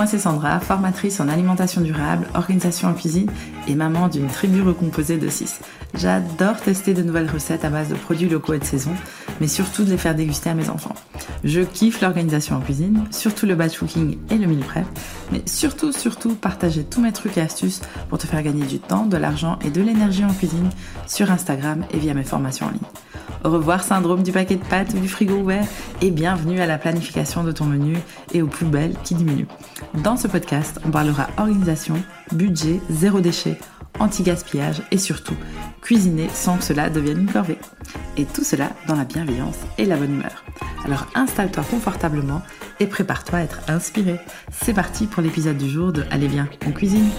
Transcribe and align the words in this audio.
moi 0.00 0.06
c'est 0.06 0.18
Sandra, 0.18 0.60
formatrice 0.60 1.20
en 1.20 1.28
alimentation 1.28 1.82
durable, 1.82 2.26
organisation 2.32 2.88
en 2.88 2.94
cuisine 2.94 3.30
et 3.68 3.74
maman 3.74 4.08
d'une 4.08 4.28
tribu 4.28 4.62
recomposée 4.62 5.18
de 5.18 5.28
6. 5.28 5.60
J'adore 5.92 6.56
tester 6.58 6.94
de 6.94 7.02
nouvelles 7.02 7.28
recettes 7.30 7.66
à 7.66 7.68
base 7.68 7.90
de 7.90 7.96
produits 7.96 8.30
locaux 8.30 8.54
et 8.54 8.58
de 8.58 8.64
saison, 8.64 8.92
mais 9.40 9.48
surtout 9.48 9.84
de 9.84 9.90
les 9.90 9.98
faire 9.98 10.14
déguster 10.14 10.50
à 10.50 10.54
mes 10.54 10.70
enfants. 10.70 10.94
Je 11.44 11.62
kiffe 11.62 12.00
l'organisation 12.00 12.56
en 12.56 12.60
cuisine, 12.60 13.04
surtout 13.10 13.46
le 13.46 13.54
batch 13.54 13.78
cooking 13.78 14.18
et 14.30 14.36
le 14.36 14.46
meal 14.46 14.60
prep, 14.60 14.86
mais 15.32 15.42
surtout, 15.46 15.92
surtout 15.92 16.34
partager 16.34 16.84
tous 16.84 17.00
mes 17.00 17.12
trucs 17.12 17.36
et 17.38 17.40
astuces 17.40 17.80
pour 18.08 18.18
te 18.18 18.26
faire 18.26 18.42
gagner 18.42 18.66
du 18.66 18.78
temps, 18.78 19.06
de 19.06 19.16
l'argent 19.16 19.58
et 19.64 19.70
de 19.70 19.80
l'énergie 19.80 20.24
en 20.24 20.32
cuisine 20.32 20.70
sur 21.06 21.30
Instagram 21.30 21.84
et 21.92 21.98
via 21.98 22.14
mes 22.14 22.24
formations 22.24 22.66
en 22.66 22.70
ligne. 22.70 22.80
Au 23.44 23.50
revoir 23.50 23.82
syndrome 23.82 24.22
du 24.22 24.32
paquet 24.32 24.56
de 24.56 24.64
pâtes 24.64 24.92
ou 24.94 24.98
du 24.98 25.08
frigo 25.08 25.34
ouvert 25.34 25.64
et 26.02 26.10
bienvenue 26.10 26.60
à 26.60 26.66
la 26.66 26.76
planification 26.76 27.42
de 27.42 27.52
ton 27.52 27.64
menu 27.64 27.96
et 28.34 28.42
aux 28.42 28.46
poubelles 28.46 28.94
qui 29.02 29.14
diminuent. 29.14 29.48
Dans 29.94 30.16
ce 30.16 30.28
podcast, 30.28 30.78
on 30.84 30.90
parlera 30.90 31.28
organisation, 31.38 31.94
budget, 32.32 32.80
zéro 32.90 33.20
déchet, 33.20 33.58
anti-gaspillage 33.98 34.82
et 34.90 34.98
surtout 34.98 35.36
cuisiner 35.82 36.28
sans 36.32 36.56
que 36.56 36.64
cela 36.64 36.90
devienne 36.90 37.20
une 37.20 37.32
corvée. 37.32 37.58
Et 38.16 38.24
tout 38.24 38.44
cela 38.44 38.70
dans 38.86 38.96
la 38.96 39.04
bienveillance 39.04 39.58
et 39.78 39.84
la 39.84 39.96
bonne 39.96 40.14
humeur. 40.14 40.44
Alors 40.84 41.06
installe-toi 41.14 41.64
confortablement 41.70 42.42
et 42.78 42.86
prépare-toi 42.86 43.38
à 43.40 43.42
être 43.42 43.60
inspiré. 43.68 44.18
C'est 44.50 44.74
parti 44.74 45.06
pour 45.06 45.22
l'épisode 45.22 45.58
du 45.58 45.68
jour 45.68 45.92
de 45.92 46.04
Allez 46.10 46.28
bien, 46.28 46.48
on 46.66 46.72
cuisine. 46.72 47.10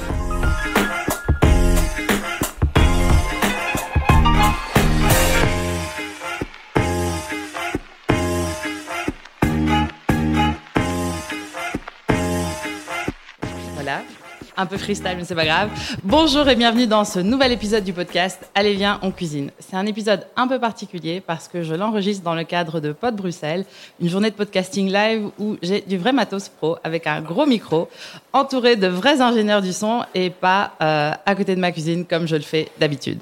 Un 14.61 14.67
peu 14.67 14.77
freestyle, 14.77 15.15
mais 15.17 15.25
c'est 15.25 15.33
pas 15.33 15.45
grave. 15.45 15.69
Bonjour 16.03 16.47
et 16.47 16.55
bienvenue 16.55 16.85
dans 16.85 17.03
ce 17.03 17.17
nouvel 17.17 17.51
épisode 17.51 17.83
du 17.83 17.93
podcast 17.93 18.47
Allez 18.53 18.75
viens, 18.75 18.99
on 19.01 19.09
cuisine. 19.09 19.49
C'est 19.57 19.75
un 19.75 19.87
épisode 19.87 20.27
un 20.35 20.47
peu 20.47 20.59
particulier 20.59 21.19
parce 21.19 21.47
que 21.47 21.63
je 21.63 21.73
l'enregistre 21.73 22.23
dans 22.23 22.35
le 22.35 22.43
cadre 22.43 22.79
de 22.79 22.91
Pod 22.91 23.15
Bruxelles, 23.15 23.65
une 23.99 24.07
journée 24.07 24.29
de 24.29 24.35
podcasting 24.35 24.93
live 24.93 25.29
où 25.39 25.57
j'ai 25.63 25.81
du 25.81 25.97
vrai 25.97 26.13
matos 26.13 26.47
pro 26.47 26.77
avec 26.83 27.07
un 27.07 27.21
gros 27.21 27.47
micro, 27.47 27.89
entouré 28.33 28.75
de 28.75 28.85
vrais 28.85 29.19
ingénieurs 29.19 29.63
du 29.63 29.73
son 29.73 30.03
et 30.13 30.29
pas 30.29 30.73
euh, 30.79 31.11
à 31.25 31.35
côté 31.35 31.55
de 31.55 31.59
ma 31.59 31.71
cuisine 31.71 32.05
comme 32.05 32.27
je 32.27 32.35
le 32.35 32.43
fais 32.43 32.69
d'habitude. 32.79 33.19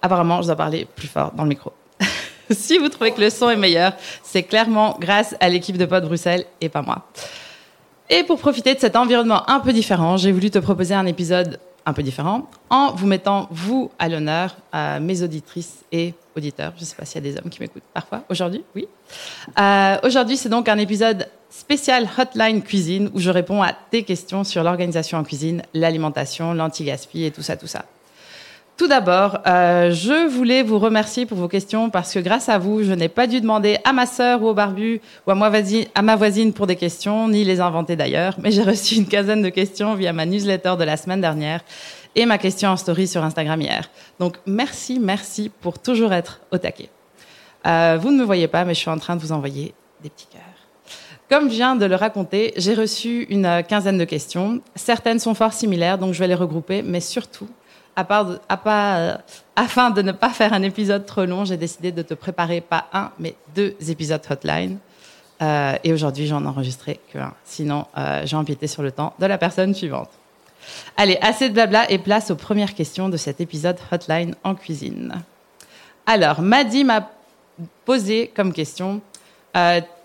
Apparemment, 0.00 0.40
je 0.40 0.46
dois 0.46 0.56
parler 0.56 0.86
plus 0.96 1.08
fort 1.08 1.32
dans 1.32 1.42
le 1.42 1.50
micro. 1.50 1.74
si 2.50 2.78
vous 2.78 2.88
trouvez 2.88 3.10
que 3.10 3.20
le 3.20 3.28
son 3.28 3.50
est 3.50 3.56
meilleur, 3.56 3.92
c'est 4.22 4.44
clairement 4.44 4.96
grâce 4.98 5.36
à 5.40 5.50
l'équipe 5.50 5.76
de 5.76 5.84
Pod 5.84 6.06
Bruxelles 6.06 6.46
et 6.62 6.70
pas 6.70 6.80
moi. 6.80 7.04
Et 8.10 8.22
pour 8.22 8.38
profiter 8.38 8.74
de 8.74 8.80
cet 8.80 8.96
environnement 8.96 9.48
un 9.48 9.60
peu 9.60 9.72
différent, 9.72 10.16
j'ai 10.16 10.32
voulu 10.32 10.50
te 10.50 10.58
proposer 10.58 10.94
un 10.94 11.06
épisode 11.06 11.58
un 11.86 11.92
peu 11.92 12.02
différent 12.02 12.48
en 12.70 12.92
vous 12.92 13.06
mettant, 13.06 13.48
vous, 13.50 13.90
à 13.98 14.08
l'honneur, 14.08 14.56
à 14.72 15.00
mes 15.00 15.22
auditrices 15.22 15.84
et 15.92 16.14
auditeurs. 16.36 16.72
Je 16.76 16.82
ne 16.82 16.86
sais 16.86 16.96
pas 16.96 17.04
s'il 17.04 17.24
y 17.24 17.28
a 17.28 17.32
des 17.32 17.38
hommes 17.38 17.50
qui 17.50 17.60
m'écoutent 17.60 17.82
parfois. 17.92 18.22
Aujourd'hui, 18.28 18.64
oui. 18.74 18.88
Euh, 19.58 19.96
aujourd'hui, 20.02 20.36
c'est 20.36 20.48
donc 20.48 20.68
un 20.68 20.78
épisode 20.78 21.28
spécial 21.50 22.08
Hotline 22.18 22.62
Cuisine 22.62 23.10
où 23.14 23.20
je 23.20 23.30
réponds 23.30 23.62
à 23.62 23.72
tes 23.72 24.02
questions 24.02 24.44
sur 24.44 24.62
l'organisation 24.62 25.18
en 25.18 25.24
cuisine, 25.24 25.62
l'alimentation, 25.72 26.52
l'anti-gaspi 26.52 27.24
et 27.24 27.30
tout 27.30 27.42
ça, 27.42 27.56
tout 27.56 27.66
ça. 27.66 27.84
Tout 28.76 28.88
d'abord, 28.88 29.38
euh, 29.46 29.92
je 29.92 30.26
voulais 30.26 30.64
vous 30.64 30.80
remercier 30.80 31.26
pour 31.26 31.38
vos 31.38 31.46
questions 31.46 31.90
parce 31.90 32.12
que 32.12 32.18
grâce 32.18 32.48
à 32.48 32.58
vous, 32.58 32.82
je 32.82 32.92
n'ai 32.92 33.08
pas 33.08 33.28
dû 33.28 33.40
demander 33.40 33.78
à 33.84 33.92
ma 33.92 34.04
sœur 34.04 34.42
ou 34.42 34.48
au 34.48 34.54
barbu 34.54 35.00
ou 35.28 35.30
à, 35.30 35.34
ma 36.02 36.16
voisine 36.16 36.52
pour 36.52 36.66
des 36.66 36.74
questions, 36.74 37.28
ni 37.28 37.44
les 37.44 37.60
inventer 37.60 37.94
d'ailleurs, 37.94 38.34
mais 38.40 38.50
j'ai 38.50 38.64
reçu 38.64 38.96
une 38.96 39.06
quinzaine 39.06 39.42
de 39.42 39.48
questions 39.48 39.94
via 39.94 40.12
ma 40.12 40.26
newsletter 40.26 40.74
de 40.76 40.82
la 40.82 40.96
semaine 40.96 41.20
dernière 41.20 41.60
et 42.16 42.26
ma 42.26 42.36
question 42.36 42.68
en 42.70 42.76
story 42.76 43.06
sur 43.06 43.22
Instagram 43.22 43.60
hier. 43.60 43.88
Donc 44.18 44.38
merci, 44.44 44.98
merci 44.98 45.52
pour 45.60 45.78
toujours 45.78 46.12
être 46.12 46.40
au 46.50 46.58
taquet. 46.58 46.90
Euh, 47.68 47.96
vous 48.00 48.10
ne 48.10 48.18
me 48.18 48.24
voyez 48.24 48.48
pas, 48.48 48.64
mais 48.64 48.74
je 48.74 48.80
suis 48.80 48.90
en 48.90 48.98
train 48.98 49.14
de 49.14 49.20
vous 49.20 49.30
envoyer 49.30 49.72
des 50.02 50.10
petits 50.10 50.26
cœurs. 50.26 50.42
Comme 51.30 51.48
je 51.48 51.54
viens 51.54 51.76
de 51.76 51.86
le 51.86 51.94
raconter, 51.94 52.52
j'ai 52.56 52.74
reçu 52.74 53.26
une 53.30 53.62
quinzaine 53.68 53.98
de 53.98 54.04
questions. 54.04 54.60
Certaines 54.74 55.20
sont 55.20 55.34
fort 55.34 55.52
similaires, 55.52 55.96
donc 55.96 56.12
je 56.12 56.18
vais 56.18 56.28
les 56.28 56.34
regrouper, 56.34 56.82
mais 56.82 57.00
surtout, 57.00 57.48
euh, 57.98 59.16
afin 59.56 59.90
de 59.90 60.02
ne 60.02 60.12
pas 60.12 60.30
faire 60.30 60.52
un 60.52 60.62
épisode 60.62 61.06
trop 61.06 61.24
long, 61.24 61.44
j'ai 61.44 61.56
décidé 61.56 61.92
de 61.92 62.02
te 62.02 62.14
préparer 62.14 62.60
pas 62.60 62.86
un, 62.92 63.10
mais 63.18 63.34
deux 63.54 63.74
épisodes 63.88 64.22
hotline. 64.28 64.78
Euh, 65.42 65.76
et 65.82 65.92
aujourd'hui, 65.92 66.26
j'en 66.26 66.44
ai 66.44 66.46
enregistré 66.46 67.00
qu'un. 67.12 67.32
Sinon, 67.44 67.86
euh, 67.96 68.22
j'ai 68.24 68.36
empiété 68.36 68.66
sur 68.66 68.82
le 68.82 68.92
temps 68.92 69.14
de 69.18 69.26
la 69.26 69.38
personne 69.38 69.74
suivante. 69.74 70.10
Allez, 70.96 71.18
assez 71.20 71.48
de 71.48 71.54
blabla 71.54 71.90
et 71.90 71.98
place 71.98 72.30
aux 72.30 72.36
premières 72.36 72.74
questions 72.74 73.08
de 73.08 73.16
cet 73.16 73.40
épisode 73.40 73.76
hotline 73.90 74.34
en 74.44 74.54
cuisine. 74.54 75.14
Alors, 76.06 76.40
Maddy 76.40 76.84
m'a 76.84 77.10
posé 77.84 78.32
comme 78.34 78.52
question 78.52 79.00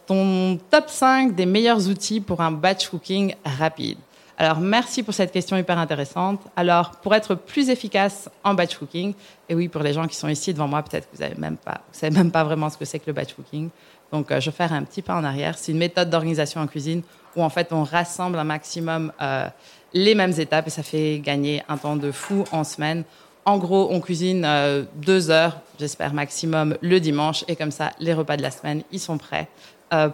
ton 0.09 0.59
top 0.71 0.89
5 0.89 1.35
des 1.35 1.45
meilleurs 1.45 1.87
outils 1.87 2.19
pour 2.19 2.41
un 2.41 2.51
batch 2.51 2.89
cooking 2.89 3.35
rapide. 3.45 3.99
Alors, 4.41 4.61
merci 4.61 5.03
pour 5.03 5.13
cette 5.13 5.33
question 5.33 5.57
hyper 5.57 5.77
intéressante. 5.77 6.39
Alors, 6.55 6.91
pour 6.91 7.13
être 7.13 7.35
plus 7.35 7.69
efficace 7.69 8.29
en 8.45 8.53
batch 8.53 8.77
cooking, 8.77 9.13
et 9.49 9.53
oui, 9.53 9.67
pour 9.67 9.83
les 9.83 9.91
gens 9.91 10.07
qui 10.07 10.15
sont 10.15 10.29
ici 10.29 10.53
devant 10.53 10.69
moi, 10.69 10.81
peut-être 10.81 11.11
que 11.11 11.17
vous 11.17 11.23
ne 11.23 11.57
savez 11.91 12.15
même 12.15 12.31
pas 12.31 12.43
vraiment 12.45 12.69
ce 12.69 12.77
que 12.77 12.85
c'est 12.85 12.99
que 12.99 13.07
le 13.07 13.13
batch 13.13 13.33
cooking. 13.33 13.69
Donc, 14.13 14.31
euh, 14.31 14.39
je 14.39 14.49
vais 14.49 14.55
faire 14.55 14.71
un 14.71 14.83
petit 14.83 15.01
pas 15.01 15.15
en 15.15 15.25
arrière. 15.25 15.57
C'est 15.57 15.73
une 15.73 15.77
méthode 15.77 16.09
d'organisation 16.09 16.61
en 16.61 16.67
cuisine 16.67 17.01
où, 17.35 17.43
en 17.43 17.49
fait, 17.49 17.73
on 17.73 17.83
rassemble 17.83 18.39
un 18.39 18.45
maximum 18.45 19.11
euh, 19.21 19.47
les 19.93 20.15
mêmes 20.15 20.33
étapes 20.37 20.67
et 20.67 20.69
ça 20.69 20.83
fait 20.83 21.19
gagner 21.19 21.61
un 21.67 21.75
temps 21.75 21.97
de 21.97 22.09
fou 22.09 22.45
en 22.53 22.63
semaine. 22.63 23.03
En 23.43 23.57
gros, 23.57 23.89
on 23.91 23.99
cuisine 23.99 24.45
euh, 24.45 24.83
deux 24.95 25.31
heures, 25.31 25.59
j'espère 25.77 26.13
maximum, 26.13 26.77
le 26.79 27.01
dimanche. 27.01 27.43
Et 27.49 27.57
comme 27.57 27.71
ça, 27.71 27.91
les 27.99 28.13
repas 28.13 28.37
de 28.37 28.41
la 28.41 28.51
semaine, 28.51 28.83
ils 28.93 29.01
sont 29.01 29.17
prêts 29.17 29.49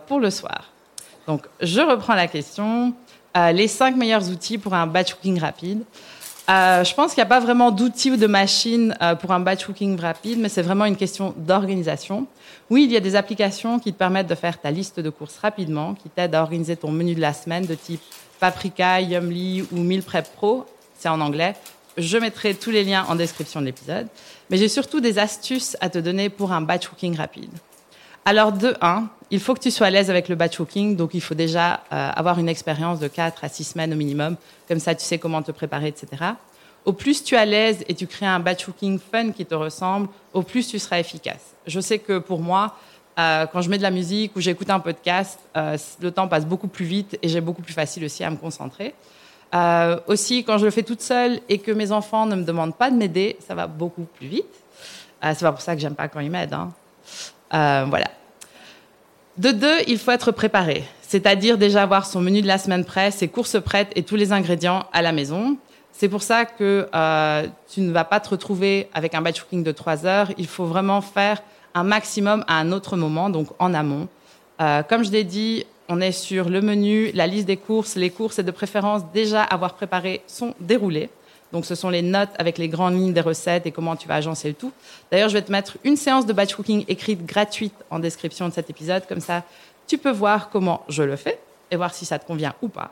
pour 0.07 0.21
le 0.21 0.29
soir. 0.29 0.71
Donc, 1.27 1.47
je 1.59 1.81
reprends 1.81 2.15
la 2.15 2.27
question. 2.27 2.93
Euh, 3.35 3.51
les 3.51 3.67
cinq 3.67 3.95
meilleurs 3.95 4.29
outils 4.29 4.57
pour 4.57 4.73
un 4.73 4.87
batch 4.87 5.13
cooking 5.13 5.39
rapide. 5.39 5.83
Euh, 6.49 6.83
je 6.83 6.93
pense 6.93 7.13
qu'il 7.13 7.21
n'y 7.21 7.27
a 7.27 7.29
pas 7.29 7.39
vraiment 7.39 7.71
d'outils 7.71 8.11
ou 8.11 8.17
de 8.17 8.27
machines 8.27 8.95
euh, 9.01 9.15
pour 9.15 9.31
un 9.31 9.39
batch 9.39 9.65
cooking 9.65 9.99
rapide, 9.99 10.39
mais 10.39 10.47
c'est 10.47 10.61
vraiment 10.61 10.85
une 10.85 10.95
question 10.95 11.33
d'organisation. 11.37 12.27
Oui, 12.69 12.83
il 12.83 12.91
y 12.91 12.97
a 12.97 12.99
des 12.99 13.15
applications 13.15 13.79
qui 13.79 13.91
te 13.91 13.97
permettent 13.97 14.27
de 14.27 14.35
faire 14.35 14.61
ta 14.61 14.71
liste 14.71 14.99
de 14.99 15.09
courses 15.09 15.37
rapidement, 15.37 15.95
qui 15.95 16.07
t'aident 16.09 16.35
à 16.35 16.43
organiser 16.43 16.77
ton 16.77 16.91
menu 16.91 17.15
de 17.15 17.21
la 17.21 17.33
semaine 17.33 17.65
de 17.65 17.73
type 17.73 18.01
Paprika, 18.39 19.01
Yumly 19.01 19.65
ou 19.71 19.79
Meal 19.79 20.03
Prep 20.03 20.31
Pro. 20.35 20.65
C'est 20.97 21.09
en 21.09 21.19
anglais. 21.19 21.55
Je 21.97 22.17
mettrai 22.17 22.53
tous 22.53 22.71
les 22.71 22.83
liens 22.83 23.05
en 23.09 23.15
description 23.15 23.59
de 23.59 23.65
l'épisode. 23.65 24.07
Mais 24.49 24.57
j'ai 24.57 24.69
surtout 24.69 24.99
des 24.99 25.17
astuces 25.17 25.75
à 25.81 25.89
te 25.89 25.97
donner 25.97 26.29
pour 26.29 26.51
un 26.51 26.61
batch 26.61 26.87
cooking 26.87 27.17
rapide. 27.17 27.51
Alors, 28.25 28.51
de 28.51 28.75
1, 28.81 29.07
il 29.31 29.39
faut 29.39 29.53
que 29.53 29.59
tu 29.59 29.71
sois 29.71 29.87
à 29.87 29.89
l'aise 29.89 30.09
avec 30.09 30.29
le 30.29 30.35
batch 30.35 30.57
cooking, 30.57 30.95
donc 30.95 31.13
il 31.13 31.21
faut 31.21 31.33
déjà 31.33 31.81
euh, 31.91 32.09
avoir 32.15 32.39
une 32.39 32.49
expérience 32.49 32.99
de 32.99 33.07
4 33.07 33.43
à 33.43 33.49
6 33.49 33.63
semaines 33.63 33.93
au 33.93 33.95
minimum, 33.95 34.35
comme 34.67 34.79
ça 34.79 34.93
tu 34.93 35.03
sais 35.03 35.17
comment 35.17 35.41
te 35.41 35.51
préparer, 35.51 35.87
etc. 35.87 36.07
Au 36.85 36.93
plus 36.93 37.23
tu 37.23 37.35
es 37.35 37.37
à 37.37 37.45
l'aise 37.45 37.83
et 37.87 37.95
tu 37.95 38.05
crées 38.05 38.27
un 38.27 38.39
batch 38.39 38.65
cooking 38.65 38.99
fun 38.99 39.31
qui 39.31 39.45
te 39.45 39.55
ressemble, 39.55 40.09
au 40.33 40.43
plus 40.43 40.67
tu 40.67 40.77
seras 40.77 40.99
efficace. 40.99 41.55
Je 41.65 41.79
sais 41.79 41.97
que 41.97 42.19
pour 42.19 42.39
moi, 42.39 42.75
euh, 43.17 43.47
quand 43.47 43.61
je 43.61 43.69
mets 43.69 43.77
de 43.77 43.83
la 43.83 43.91
musique 43.91 44.35
ou 44.35 44.41
j'écoute 44.41 44.69
un 44.69 44.79
podcast, 44.79 45.39
euh, 45.57 45.77
le 46.01 46.11
temps 46.11 46.27
passe 46.27 46.45
beaucoup 46.45 46.67
plus 46.67 46.85
vite 46.85 47.17
et 47.23 47.29
j'ai 47.29 47.41
beaucoup 47.41 47.63
plus 47.63 47.73
facile 47.73 48.05
aussi 48.05 48.23
à 48.23 48.29
me 48.29 48.37
concentrer. 48.37 48.93
aussi, 50.07 50.43
quand 50.43 50.57
je 50.57 50.65
le 50.65 50.71
fais 50.71 50.83
toute 50.83 51.01
seule 51.01 51.39
et 51.47 51.59
que 51.59 51.71
mes 51.71 51.91
enfants 51.91 52.25
ne 52.25 52.35
me 52.35 52.43
demandent 52.43 52.75
pas 52.75 52.91
de 52.91 52.97
m'aider, 52.97 53.37
ça 53.47 53.55
va 53.55 53.67
beaucoup 53.67 54.03
plus 54.03 54.27
vite. 54.27 54.63
c'est 55.23 55.39
pas 55.39 55.53
pour 55.53 55.61
ça 55.61 55.75
que 55.75 55.81
j'aime 55.81 55.95
pas 55.95 56.09
quand 56.09 56.19
ils 56.19 56.29
m'aident. 56.29 56.53
Hein. 56.53 57.85
voilà. 57.89 58.14
De 59.37 59.51
deux, 59.51 59.77
il 59.87 59.97
faut 59.97 60.11
être 60.11 60.31
préparé, 60.31 60.85
c'est-à-dire 61.01 61.57
déjà 61.57 61.83
avoir 61.83 62.05
son 62.05 62.21
menu 62.21 62.41
de 62.41 62.47
la 62.47 62.57
semaine 62.57 62.85
prêt, 62.85 63.11
ses 63.11 63.27
courses 63.27 63.61
prêtes 63.61 63.91
et 63.95 64.03
tous 64.03 64.15
les 64.15 64.31
ingrédients 64.31 64.85
à 64.93 65.01
la 65.01 65.11
maison. 65.11 65.57
C'est 65.91 66.07
pour 66.07 66.23
ça 66.23 66.45
que 66.45 66.87
euh, 66.95 67.47
tu 67.69 67.81
ne 67.81 67.91
vas 67.91 68.05
pas 68.05 68.21
te 68.21 68.29
retrouver 68.29 68.87
avec 68.93 69.13
un 69.13 69.21
batch 69.21 69.41
cooking 69.41 69.63
de 69.63 69.73
trois 69.73 70.05
heures. 70.05 70.31
Il 70.37 70.47
faut 70.47 70.65
vraiment 70.65 71.01
faire 71.01 71.43
un 71.73 71.83
maximum 71.83 72.45
à 72.47 72.59
un 72.59 72.71
autre 72.71 72.95
moment, 72.95 73.29
donc 73.29 73.47
en 73.59 73.73
amont. 73.73 74.07
Euh, 74.61 74.83
comme 74.83 75.03
je 75.03 75.11
l'ai 75.11 75.25
dit, 75.25 75.65
on 75.89 75.99
est 75.99 76.13
sur 76.13 76.49
le 76.49 76.61
menu, 76.61 77.11
la 77.13 77.27
liste 77.27 77.45
des 77.45 77.57
courses. 77.57 77.95
Les 77.95 78.11
courses 78.11 78.39
et 78.39 78.43
de 78.43 78.51
préférence 78.51 79.03
déjà 79.13 79.43
avoir 79.43 79.73
préparé 79.73 80.21
sont 80.27 80.53
déroulées. 80.61 81.09
Donc, 81.51 81.65
ce 81.65 81.75
sont 81.75 81.89
les 81.89 82.01
notes 82.01 82.31
avec 82.37 82.57
les 82.57 82.67
grandes 82.67 82.95
lignes 82.95 83.13
des 83.13 83.21
recettes 83.21 83.65
et 83.65 83.71
comment 83.71 83.95
tu 83.95 84.07
vas 84.07 84.15
agencer 84.15 84.47
le 84.47 84.55
tout. 84.55 84.71
D'ailleurs, 85.11 85.29
je 85.29 85.33
vais 85.35 85.41
te 85.41 85.51
mettre 85.51 85.77
une 85.83 85.95
séance 85.95 86.25
de 86.25 86.33
batch 86.33 86.55
cooking 86.55 86.85
écrite 86.87 87.25
gratuite 87.25 87.75
en 87.89 87.99
description 87.99 88.47
de 88.49 88.53
cet 88.53 88.69
épisode. 88.69 89.05
Comme 89.07 89.21
ça, 89.21 89.43
tu 89.87 89.97
peux 89.97 90.11
voir 90.11 90.49
comment 90.49 90.83
je 90.89 91.03
le 91.03 91.15
fais 91.15 91.39
et 91.71 91.75
voir 91.75 91.93
si 91.93 92.05
ça 92.05 92.19
te 92.19 92.25
convient 92.25 92.53
ou 92.61 92.67
pas. 92.67 92.91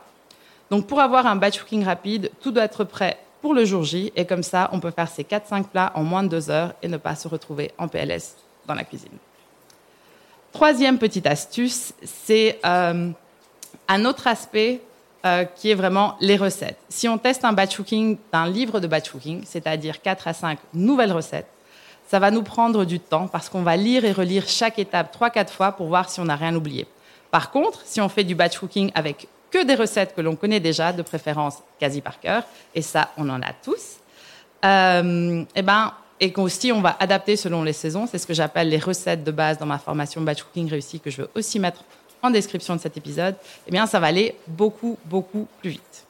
Donc, 0.70 0.86
pour 0.86 1.00
avoir 1.00 1.26
un 1.26 1.36
batch 1.36 1.58
cooking 1.58 1.84
rapide, 1.84 2.30
tout 2.40 2.50
doit 2.52 2.64
être 2.64 2.84
prêt 2.84 3.18
pour 3.42 3.52
le 3.52 3.64
jour 3.64 3.82
J. 3.82 4.12
Et 4.16 4.24
comme 4.24 4.42
ça, 4.42 4.70
on 4.72 4.80
peut 4.80 4.90
faire 4.90 5.08
ces 5.08 5.24
4-5 5.24 5.64
plats 5.64 5.92
en 5.94 6.02
moins 6.02 6.22
de 6.22 6.28
2 6.28 6.50
heures 6.50 6.72
et 6.82 6.88
ne 6.88 6.96
pas 6.96 7.14
se 7.14 7.28
retrouver 7.28 7.72
en 7.76 7.88
PLS 7.88 8.36
dans 8.66 8.74
la 8.74 8.84
cuisine. 8.84 9.18
Troisième 10.52 10.98
petite 10.98 11.26
astuce, 11.26 11.92
c'est 12.04 12.60
euh, 12.64 13.10
un 13.88 14.04
autre 14.04 14.26
aspect 14.26 14.80
euh, 15.24 15.44
qui 15.44 15.70
est 15.70 15.74
vraiment 15.74 16.16
les 16.20 16.36
recettes. 16.36 16.78
Si 16.88 17.08
on 17.08 17.18
teste 17.18 17.44
un 17.44 17.52
batch 17.52 17.76
cooking 17.76 18.18
d'un 18.32 18.46
livre 18.46 18.80
de 18.80 18.86
batch 18.86 19.10
cooking, 19.10 19.42
c'est-à-dire 19.46 20.02
4 20.02 20.28
à 20.28 20.32
5 20.32 20.58
nouvelles 20.74 21.12
recettes, 21.12 21.48
ça 22.08 22.18
va 22.18 22.30
nous 22.30 22.42
prendre 22.42 22.84
du 22.84 23.00
temps 23.00 23.28
parce 23.28 23.48
qu'on 23.48 23.62
va 23.62 23.76
lire 23.76 24.04
et 24.04 24.12
relire 24.12 24.46
chaque 24.46 24.78
étape 24.78 25.16
3-4 25.18 25.48
fois 25.48 25.72
pour 25.72 25.86
voir 25.86 26.10
si 26.10 26.20
on 26.20 26.26
n'a 26.26 26.36
rien 26.36 26.54
oublié. 26.54 26.86
Par 27.30 27.50
contre, 27.50 27.80
si 27.84 28.00
on 28.00 28.08
fait 28.08 28.24
du 28.24 28.34
batch 28.34 28.58
cooking 28.58 28.90
avec 28.94 29.28
que 29.50 29.64
des 29.64 29.74
recettes 29.74 30.14
que 30.14 30.20
l'on 30.20 30.36
connaît 30.36 30.60
déjà, 30.60 30.92
de 30.92 31.02
préférence 31.02 31.58
quasi 31.80 32.00
par 32.00 32.20
cœur, 32.20 32.42
et 32.74 32.82
ça, 32.82 33.10
on 33.16 33.28
en 33.28 33.40
a 33.40 33.52
tous, 33.62 33.96
euh, 34.64 35.40
et 35.40 35.46
eh 35.56 35.62
ben, 35.62 35.92
et 36.20 36.32
qu'aussi 36.32 36.72
on 36.72 36.80
va 36.80 36.96
adapter 37.00 37.36
selon 37.36 37.62
les 37.62 37.72
saisons. 37.72 38.06
C'est 38.06 38.18
ce 38.18 38.26
que 38.26 38.34
j'appelle 38.34 38.68
les 38.68 38.78
recettes 38.78 39.24
de 39.24 39.30
base 39.30 39.58
dans 39.58 39.66
ma 39.66 39.78
formation 39.78 40.20
Batch 40.20 40.42
Cooking 40.42 40.70
réussi 40.70 41.00
que 41.00 41.10
je 41.10 41.22
veux 41.22 41.30
aussi 41.34 41.58
mettre 41.58 41.84
en 42.24 42.30
description 42.30 42.74
de 42.74 42.80
cet 42.80 42.96
épisode. 42.96 43.36
Eh 43.66 43.70
bien, 43.70 43.86
ça 43.86 44.00
va 44.00 44.08
aller 44.08 44.34
beaucoup, 44.48 44.98
beaucoup 45.04 45.46
plus 45.60 45.70
vite. 45.70 46.06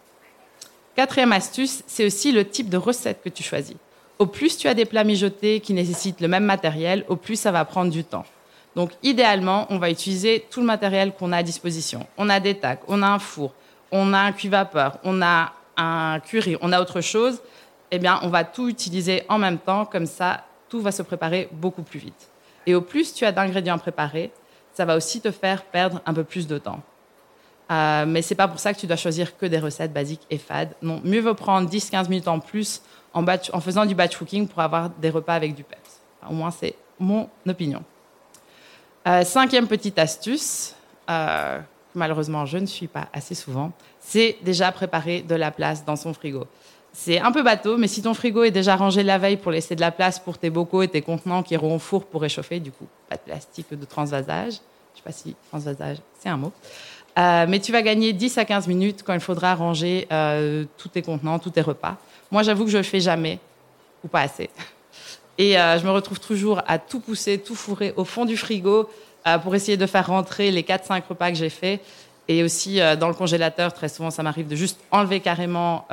Quatrième 0.97 1.33
astuce, 1.33 1.83
c'est 1.87 2.07
aussi 2.07 2.33
le 2.33 2.49
type 2.49 2.71
de 2.71 2.77
recette 2.77 3.21
que 3.23 3.29
tu 3.29 3.43
choisis. 3.43 3.77
Au 4.19 4.27
plus 4.27 4.57
tu 4.57 4.69
as 4.69 4.75
des 4.75 4.85
plats 4.85 5.05
mijotés 5.05 5.61
qui 5.61 5.75
nécessitent 5.75 6.21
le 6.21 6.29
même 6.29 6.45
matériel, 6.45 7.05
au 7.09 7.17
plus 7.17 7.39
ça 7.39 7.51
va 7.51 7.65
prendre 7.65 7.91
du 7.91 8.05
temps. 8.05 8.25
Donc, 8.77 8.91
idéalement, 9.03 9.67
on 9.71 9.79
va 9.79 9.91
utiliser 9.91 10.47
tout 10.51 10.61
le 10.61 10.67
matériel 10.67 11.13
qu'on 11.13 11.33
a 11.33 11.39
à 11.39 11.43
disposition. 11.43 12.07
On 12.17 12.29
a 12.29 12.41
des 12.41 12.55
tacs, 12.55 12.81
on 12.89 13.03
a 13.03 13.09
un 13.09 13.19
four, 13.19 13.53
on 13.93 14.13
a 14.13 14.19
un 14.19 14.33
cuit-vapeur, 14.33 14.99
on 15.05 15.21
a 15.21 15.53
un 15.77 16.21
curry, 16.21 16.57
on 16.61 16.73
a 16.73 16.81
autre 16.81 17.01
chose 17.01 17.41
eh 17.91 17.99
bien, 18.01 18.19
on 18.23 18.29
va 18.29 18.43
tout 18.43 18.69
utiliser 18.69 19.23
en 19.29 19.39
même 19.39 19.59
temps, 19.59 19.85
comme 19.85 20.07
ça, 20.07 20.45
tout 20.69 20.81
va 20.81 20.91
se 20.91 21.03
préparer 21.03 21.49
beaucoup 21.53 21.83
plus 21.83 22.01
vite. 22.01 22.29
Et 22.67 22.75
au 22.75 22.81
plus 22.81 23.15
tu 23.15 23.25
as 23.25 23.31
d'ingrédients 23.31 23.79
préparés, 23.79 24.33
ça 24.75 24.85
va 24.85 24.97
aussi 24.97 25.21
te 25.21 25.31
faire 25.31 25.65
perdre 25.65 26.03
un 26.05 26.13
peu 26.13 26.25
plus 26.25 26.47
de 26.47 26.59
temps. 26.59 26.83
Euh, 27.71 28.05
mais 28.07 28.21
c'est 28.21 28.35
pas 28.35 28.49
pour 28.49 28.59
ça 28.61 28.75
que 28.75 28.79
tu 28.79 28.87
dois 28.87 28.97
choisir 28.97 29.37
que 29.39 29.47
des 29.47 29.59
recettes 29.59 29.93
basiques 29.93 30.27
et 30.29 30.37
fades. 30.37 30.75
Non, 30.83 31.01
mieux 31.03 31.21
vaut 31.21 31.35
prendre 31.35 31.69
10-15 31.71 32.09
minutes 32.09 32.29
en 32.29 32.41
plus 32.41 32.83
en, 33.15 33.25
faisant 33.61 33.87
du 33.87 33.95
batch 33.95 34.17
cooking 34.17 34.47
pour 34.49 34.61
avoir 34.61 34.91
des 34.91 35.09
repas 35.11 35.35
avec 35.35 35.55
du 35.55 35.65
peps. 35.65 36.01
au 36.29 36.35
moins, 36.35 36.51
c'est 36.51 36.75
mon 36.99 37.29
opinion. 37.49 37.83
Euh, 39.07 39.25
cinquième 39.25 39.67
petite 39.67 39.99
astuce, 39.99 40.75
euh, 41.11 41.61
malheureusement 41.95 42.47
je 42.47 42.59
ne 42.59 42.67
suis 42.67 42.87
pas 42.87 43.09
assez 43.13 43.35
souvent, 43.35 43.73
c'est 44.01 44.39
déjà 44.43 44.73
préparer 44.73 45.23
de 45.23 45.35
la 45.35 45.51
place 45.51 45.85
dans 45.85 45.97
son 45.97 46.15
frigo. 46.15 46.47
C'est 46.97 47.19
un 47.19 47.33
peu 47.33 47.43
bateau, 47.43 47.77
mais 47.77 47.89
si 47.89 48.03
ton 48.03 48.15
frigo 48.15 48.45
est 48.45 48.53
déjà 48.53 48.77
rangé 48.77 49.03
la 49.03 49.19
veille 49.19 49.37
pour 49.37 49.51
laisser 49.51 49.75
de 49.75 49.81
la 49.81 49.91
place 49.91 50.21
pour 50.21 50.39
tes 50.39 50.49
bocaux 50.49 50.83
et 50.83 50.89
tes 50.89 51.03
contenants 51.03 51.43
qui 51.43 51.55
iront 51.55 51.75
au 51.75 51.79
four 51.81 52.07
pour 52.07 52.23
réchauffer, 52.23 52.61
du 52.61 52.71
coup, 52.71 52.87
pas 53.09 53.17
de 53.17 53.21
plastique 53.21 53.67
de 53.73 53.85
transvasage. 53.85 54.55
Je 54.55 54.99
sais 54.99 55.05
pas 55.05 55.11
si 55.11 55.35
transvasage, 55.51 55.97
c'est 56.21 56.29
un 56.29 56.37
mot. 56.37 56.53
Euh, 57.19 57.47
mais 57.49 57.59
tu 57.59 57.73
vas 57.73 57.83
gagner 57.83 58.13
10 58.13 58.39
à 58.39 58.45
15 58.45 58.69
minutes 58.69 59.03
quand 59.05 59.13
il 59.13 59.19
faudra 59.19 59.57
ranger 59.57 60.07
euh, 60.13 60.65
tous 60.79 60.89
tes 60.89 61.03
contenants, 61.03 61.41
tous 61.41 61.51
tes 61.51 61.63
repas. 61.63 61.97
Moi, 62.31 62.45
j'avoue 62.45 62.65
que 62.65 62.71
je 62.71 62.77
le 62.77 62.85
fais 62.85 63.01
jamais, 63.01 63.41
ou 64.05 64.09
pas 64.09 64.21
assez. 64.21 64.49
Et 65.39 65.59
euh, 65.59 65.81
je 65.81 65.85
me 65.85 65.91
retrouve 65.91 66.21
toujours 66.21 66.63
à 66.69 66.79
tout 66.79 67.01
pousser, 67.01 67.39
tout 67.39 67.57
fourrer 67.57 67.93
au 67.97 68.05
fond 68.05 68.25
du 68.25 68.37
frigo 68.37 68.89
pour 69.43 69.55
essayer 69.55 69.79
de 69.79 69.87
faire 69.87 70.07
rentrer 70.07 70.51
les 70.51 70.63
4-5 70.63 71.03
repas 71.09 71.31
que 71.31 71.37
j'ai 71.37 71.49
faits. 71.49 71.81
Et 72.29 72.45
aussi 72.45 72.79
dans 73.01 73.09
le 73.09 73.15
congélateur, 73.15 73.73
très 73.73 73.89
souvent, 73.89 74.11
ça 74.11 74.23
m'arrive 74.23 74.47
de 74.47 74.55
juste 74.55 74.79
enlever 74.91 75.21
carrément 75.21 75.87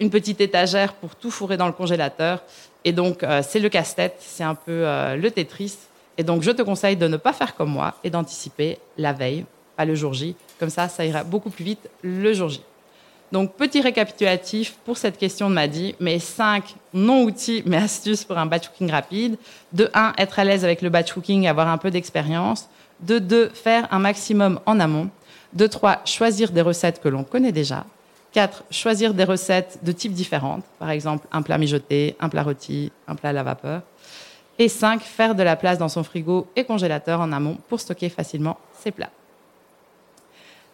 une 0.00 0.10
petite 0.10 0.40
étagère 0.40 0.94
pour 0.94 1.14
tout 1.16 1.30
fourrer 1.30 1.56
dans 1.56 1.66
le 1.66 1.72
congélateur. 1.72 2.42
Et 2.84 2.92
donc, 2.92 3.22
euh, 3.22 3.42
c'est 3.46 3.58
le 3.58 3.68
casse-tête, 3.68 4.16
c'est 4.20 4.44
un 4.44 4.54
peu 4.54 4.86
euh, 4.86 5.16
le 5.16 5.30
Tetris. 5.30 5.76
Et 6.16 6.22
donc, 6.22 6.42
je 6.42 6.50
te 6.50 6.62
conseille 6.62 6.96
de 6.96 7.08
ne 7.08 7.16
pas 7.16 7.32
faire 7.32 7.54
comme 7.54 7.70
moi 7.70 7.94
et 8.04 8.10
d'anticiper 8.10 8.78
la 8.96 9.12
veille, 9.12 9.44
pas 9.76 9.84
le 9.84 9.94
jour 9.94 10.14
J. 10.14 10.34
Comme 10.58 10.70
ça, 10.70 10.88
ça 10.88 11.04
ira 11.04 11.24
beaucoup 11.24 11.50
plus 11.50 11.64
vite 11.64 11.88
le 12.02 12.32
jour 12.32 12.48
J. 12.48 12.62
Donc, 13.30 13.54
petit 13.56 13.80
récapitulatif 13.80 14.76
pour 14.84 14.96
cette 14.96 15.18
question 15.18 15.50
de 15.50 15.54
Maddy, 15.54 15.94
mes 16.00 16.18
cinq 16.18 16.74
non-outils, 16.94 17.62
mais 17.66 17.76
astuces 17.76 18.24
pour 18.24 18.38
un 18.38 18.46
batch 18.46 18.68
cooking 18.68 18.90
rapide. 18.90 19.36
De 19.72 19.90
1, 19.92 20.14
être 20.16 20.38
à 20.38 20.44
l'aise 20.44 20.64
avec 20.64 20.80
le 20.80 20.88
batch 20.88 21.12
cooking, 21.12 21.46
avoir 21.46 21.68
un 21.68 21.76
peu 21.76 21.90
d'expérience. 21.90 22.68
De 23.00 23.18
2, 23.18 23.50
faire 23.50 23.86
un 23.90 23.98
maximum 23.98 24.60
en 24.64 24.80
amont. 24.80 25.10
De 25.52 25.66
3, 25.66 26.00
choisir 26.06 26.52
des 26.52 26.62
recettes 26.62 27.00
que 27.02 27.08
l'on 27.08 27.22
connaît 27.22 27.52
déjà. 27.52 27.84
4. 28.32 28.64
Choisir 28.70 29.14
des 29.14 29.24
recettes 29.24 29.78
de 29.82 29.92
types 29.92 30.12
différentes, 30.12 30.64
par 30.78 30.90
exemple 30.90 31.26
un 31.32 31.42
plat 31.42 31.58
mijoté, 31.58 32.16
un 32.20 32.28
plat 32.28 32.42
rôti, 32.42 32.92
un 33.06 33.14
plat 33.14 33.30
à 33.30 33.32
la 33.32 33.42
vapeur. 33.42 33.82
Et 34.58 34.68
5. 34.68 35.00
Faire 35.02 35.34
de 35.34 35.42
la 35.42 35.56
place 35.56 35.78
dans 35.78 35.88
son 35.88 36.02
frigo 36.02 36.48
et 36.56 36.64
congélateur 36.64 37.20
en 37.20 37.32
amont 37.32 37.58
pour 37.68 37.80
stocker 37.80 38.08
facilement 38.08 38.58
ses 38.78 38.90
plats. 38.90 39.10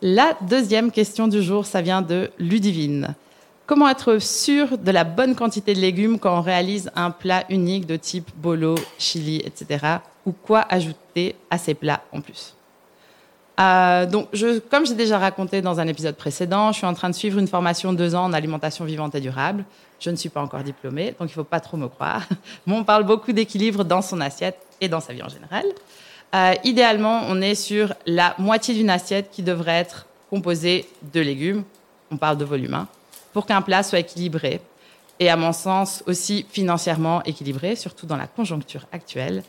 La 0.01 0.37
deuxième 0.43 0.91
question 0.91 1.29
du 1.29 1.43
jour, 1.43 1.67
ça 1.67 1.81
vient 1.81 2.03
de 2.03 2.31
Ludivine. 2.39 3.15
Comment 3.67 3.89
être 3.89 4.19
sûr 4.19 4.77
de 4.77 4.91
la 4.91 5.05
bonne 5.05 5.35
quantité 5.35 5.73
de 5.73 5.81
légumes 5.81 6.19
quand 6.19 6.37
on 6.37 6.43
réalise 6.43 6.91
un 6.95 7.11
plat 7.11 7.45
unique 7.49 7.87
de 7.87 7.97
type 7.97 8.31
bolo, 8.37 8.75
chili, 8.99 9.37
etc. 9.45 9.87
Ou 10.27 10.33
quoi 10.33 10.67
ajouter 10.69 11.37
à 11.49 11.57
ces 11.57 11.73
plats 11.73 12.03
en 12.13 12.21
plus? 12.21 12.55
Euh, 13.61 14.07
donc, 14.07 14.29
je, 14.33 14.59
comme 14.59 14.85
j'ai 14.85 14.95
déjà 14.95 15.19
raconté 15.19 15.63
dans 15.63 15.79
un 15.79 15.87
épisode 15.87 16.17
précédent, 16.17 16.73
je 16.73 16.79
suis 16.79 16.87
en 16.87 16.95
train 16.95 17.09
de 17.09 17.15
suivre 17.15 17.39
une 17.39 17.47
formation 17.47 17.93
de 17.93 17.99
deux 17.99 18.15
ans 18.15 18.25
en 18.25 18.33
alimentation 18.33 18.85
vivante 18.85 19.15
et 19.15 19.21
durable. 19.21 19.65
Je 20.01 20.11
ne 20.11 20.17
suis 20.17 20.29
pas 20.29 20.43
encore 20.43 20.63
diplômée, 20.63 21.15
donc 21.19 21.29
il 21.29 21.33
ne 21.33 21.35
faut 21.35 21.45
pas 21.45 21.61
trop 21.61 21.77
me 21.77 21.89
croire. 21.89 22.23
Mais 22.67 22.75
on 22.75 22.85
parle 22.85 23.05
beaucoup 23.05 23.33
d'équilibre 23.33 23.85
dans 23.85 24.03
son 24.03 24.21
assiette 24.21 24.59
et 24.81 24.89
dans 24.89 25.01
sa 25.01 25.13
vie 25.13 25.23
en 25.23 25.29
général. 25.29 25.65
Euh, 26.35 26.55
idéalement, 26.65 27.23
on 27.29 27.41
est 27.41 27.55
sur 27.55 27.95
la 28.07 28.35
moitié 28.39 28.75
d'une 28.75 28.91
assiette 28.91 29.31
qui 29.31 29.43
devrait 29.43 29.79
être 29.79 30.07
composée 30.31 30.89
de 31.13 31.21
légumes. 31.21 31.63
On 32.11 32.17
parle 32.17 32.39
de 32.39 32.45
volume, 32.45 32.87
pour 33.33 33.47
qu'un 33.47 33.63
plat 33.63 33.83
soit 33.85 34.01
équilibré 34.01 34.61
et, 35.21 35.31
à 35.31 35.37
mon 35.37 35.53
sens, 35.53 36.03
aussi 36.07 36.45
financièrement 36.51 37.23
équilibré, 37.23 37.77
surtout 37.77 38.07
dans 38.07 38.17
la 38.17 38.27
conjoncture 38.27 38.87
actuelle 38.91 39.45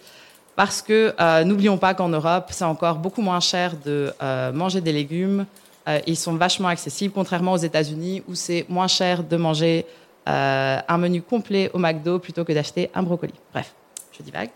parce 0.55 0.81
que 0.81 1.13
euh, 1.19 1.43
n'oublions 1.43 1.77
pas 1.77 1.93
qu'en 1.93 2.09
Europe, 2.09 2.47
c'est 2.51 2.63
encore 2.63 2.95
beaucoup 2.95 3.21
moins 3.21 3.39
cher 3.39 3.73
de 3.83 4.13
euh, 4.21 4.51
manger 4.51 4.81
des 4.81 4.93
légumes. 4.93 5.45
Euh, 5.87 5.99
ils 6.07 6.15
sont 6.15 6.33
vachement 6.35 6.69
accessibles, 6.69 7.13
contrairement 7.13 7.53
aux 7.53 7.57
États-Unis 7.57 8.23
où 8.27 8.35
c'est 8.35 8.65
moins 8.69 8.87
cher 8.87 9.23
de 9.23 9.37
manger 9.37 9.85
un 10.27 10.97
menu 10.97 11.21
complet 11.21 11.69
au 11.75 11.77
McDo 11.77 12.17
plutôt 12.17 12.43
que 12.43 12.51
d'acheter 12.51 12.89
un 12.95 13.03
brocoli. 13.03 13.35
Bref, 13.53 13.75
je 14.11 14.23
divague. 14.23 14.49